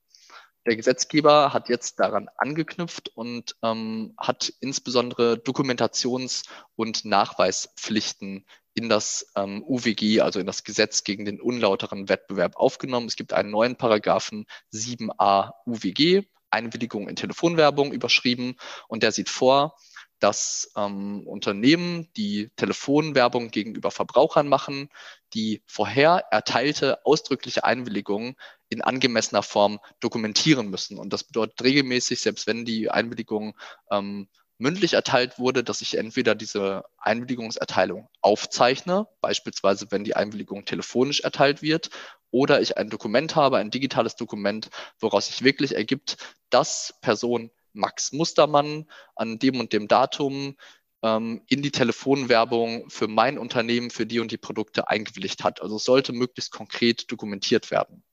[0.66, 6.46] Der Gesetzgeber hat jetzt daran angeknüpft und ähm, hat insbesondere Dokumentations-
[6.76, 13.08] und Nachweispflichten in das ähm, UWG, also in das Gesetz gegen den unlauteren Wettbewerb aufgenommen.
[13.08, 18.56] Es gibt einen neuen Paragraphen 7a UWG, Einwilligung in Telefonwerbung überschrieben
[18.88, 19.76] und der sieht vor,
[20.24, 24.90] dass ähm, Unternehmen, die Telefonwerbung gegenüber Verbrauchern machen,
[25.34, 28.38] die vorher erteilte ausdrückliche Einwilligung
[28.70, 30.98] in angemessener Form dokumentieren müssen.
[30.98, 33.60] Und das bedeutet regelmäßig, selbst wenn die Einwilligung
[33.92, 41.20] ähm, mündlich erteilt wurde, dass ich entweder diese Einwilligungserteilung aufzeichne, beispielsweise wenn die Einwilligung telefonisch
[41.20, 41.90] erteilt wird,
[42.32, 44.70] oder ich ein Dokument habe, ein digitales Dokument,
[45.00, 46.16] woraus sich wirklich ergibt,
[46.50, 50.56] dass Person Max Mustermann an dem und dem Datum
[51.04, 55.62] ähm, in die Telefonwerbung für mein Unternehmen für die und die Produkte eingewilligt hat.
[55.62, 58.04] Also es sollte möglichst konkret dokumentiert werden.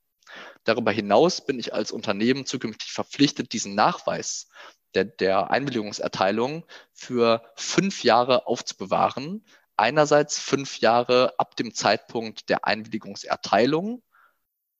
[0.63, 4.47] Darüber hinaus bin ich als Unternehmen zukünftig verpflichtet, diesen Nachweis
[4.93, 9.45] der, der Einwilligungserteilung für fünf Jahre aufzubewahren.
[9.77, 14.03] Einerseits fünf Jahre ab dem Zeitpunkt der Einwilligungserteilung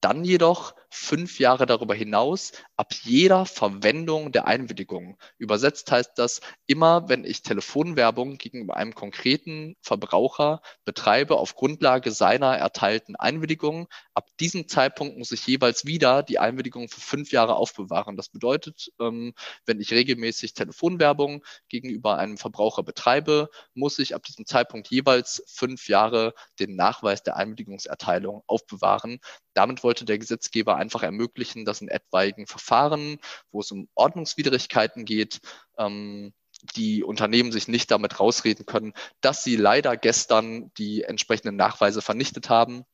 [0.00, 5.16] dann jedoch fünf Jahre darüber hinaus ab jeder Verwendung der Einwilligung.
[5.38, 12.58] Übersetzt heißt das, immer wenn ich Telefonwerbung gegenüber einem konkreten Verbraucher betreibe auf Grundlage seiner
[12.58, 18.16] erteilten Einwilligung, ab diesem Zeitpunkt muss ich jeweils wieder die Einwilligung für fünf Jahre aufbewahren.
[18.16, 19.32] Das bedeutet, ähm,
[19.64, 25.88] wenn ich regelmäßig Telefonwerbung gegenüber einem Verbraucher betreibe, muss ich ab diesem Zeitpunkt jeweils fünf
[25.88, 29.20] Jahre den Nachweis der Einwilligungserteilung aufbewahren.
[29.54, 33.18] Damit wollte der Gesetzgeber einfach ermöglichen, dass in etwaigen Verfahren,
[33.50, 35.40] wo es um Ordnungswidrigkeiten geht,
[35.78, 36.34] ähm,
[36.76, 42.50] die Unternehmen sich nicht damit rausreden können, dass sie leider gestern die entsprechenden Nachweise vernichtet
[42.50, 42.84] haben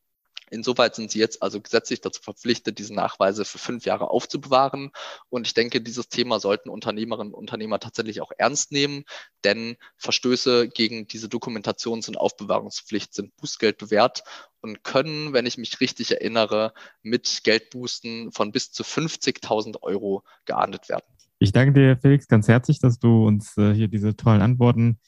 [0.51, 4.93] Insoweit sind sie jetzt also gesetzlich dazu verpflichtet, diese Nachweise für fünf Jahre aufzubewahren.
[5.29, 9.05] Und ich denke, dieses Thema sollten Unternehmerinnen und Unternehmer tatsächlich auch ernst nehmen,
[9.45, 14.23] denn Verstöße gegen diese Dokumentations- und Aufbewahrungspflicht sind Bußgeld bewährt
[14.61, 20.89] und können, wenn ich mich richtig erinnere, mit Geldbußen von bis zu 50.000 Euro geahndet
[20.89, 21.05] werden.
[21.39, 24.99] Ich danke dir, Felix, ganz herzlich, dass du uns äh, hier diese tollen Antworten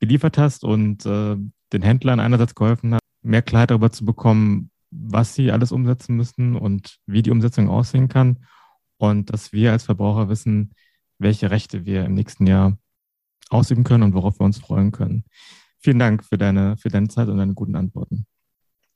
[0.00, 1.36] geliefert hast und äh,
[1.72, 6.56] den Händlern einerseits geholfen hast, mehr Klarheit darüber zu bekommen, was sie alles umsetzen müssen
[6.56, 8.44] und wie die Umsetzung aussehen kann.
[8.98, 10.72] Und dass wir als Verbraucher wissen,
[11.18, 12.78] welche Rechte wir im nächsten Jahr
[13.50, 15.24] ausüben können und worauf wir uns freuen können.
[15.78, 18.26] Vielen Dank für deine, für deine Zeit und deine guten Antworten.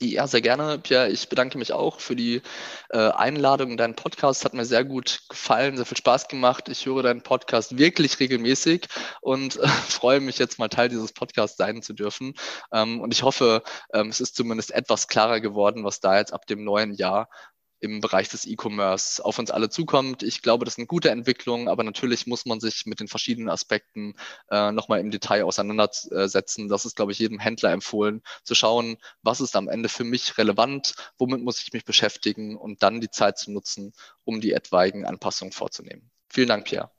[0.03, 1.11] Ja, sehr gerne, Pierre.
[1.11, 2.41] Ich bedanke mich auch für die
[2.89, 4.47] äh, Einladung in deinen Podcast.
[4.47, 6.71] Hat mir sehr gut gefallen, sehr viel Spaß gemacht.
[6.71, 8.87] Ich höre deinen Podcast wirklich regelmäßig
[9.21, 12.33] und äh, freue mich jetzt mal Teil dieses Podcasts sein zu dürfen.
[12.73, 16.47] Ähm, und ich hoffe, ähm, es ist zumindest etwas klarer geworden, was da jetzt ab
[16.47, 17.29] dem neuen Jahr
[17.81, 20.23] im Bereich des E-Commerce auf uns alle zukommt.
[20.23, 24.15] Ich glaube, das eine gute Entwicklung, aber natürlich muss man sich mit den verschiedenen Aspekten
[24.51, 26.69] äh, nochmal im Detail auseinandersetzen.
[26.69, 30.37] Das ist, glaube ich, jedem Händler empfohlen, zu schauen, was ist am Ende für mich
[30.39, 33.93] relevant, womit muss ich mich beschäftigen und dann die Zeit zu nutzen,
[34.25, 36.11] um die etwaigen Anpassungen vorzunehmen.
[36.29, 36.91] Vielen Dank, Pierre.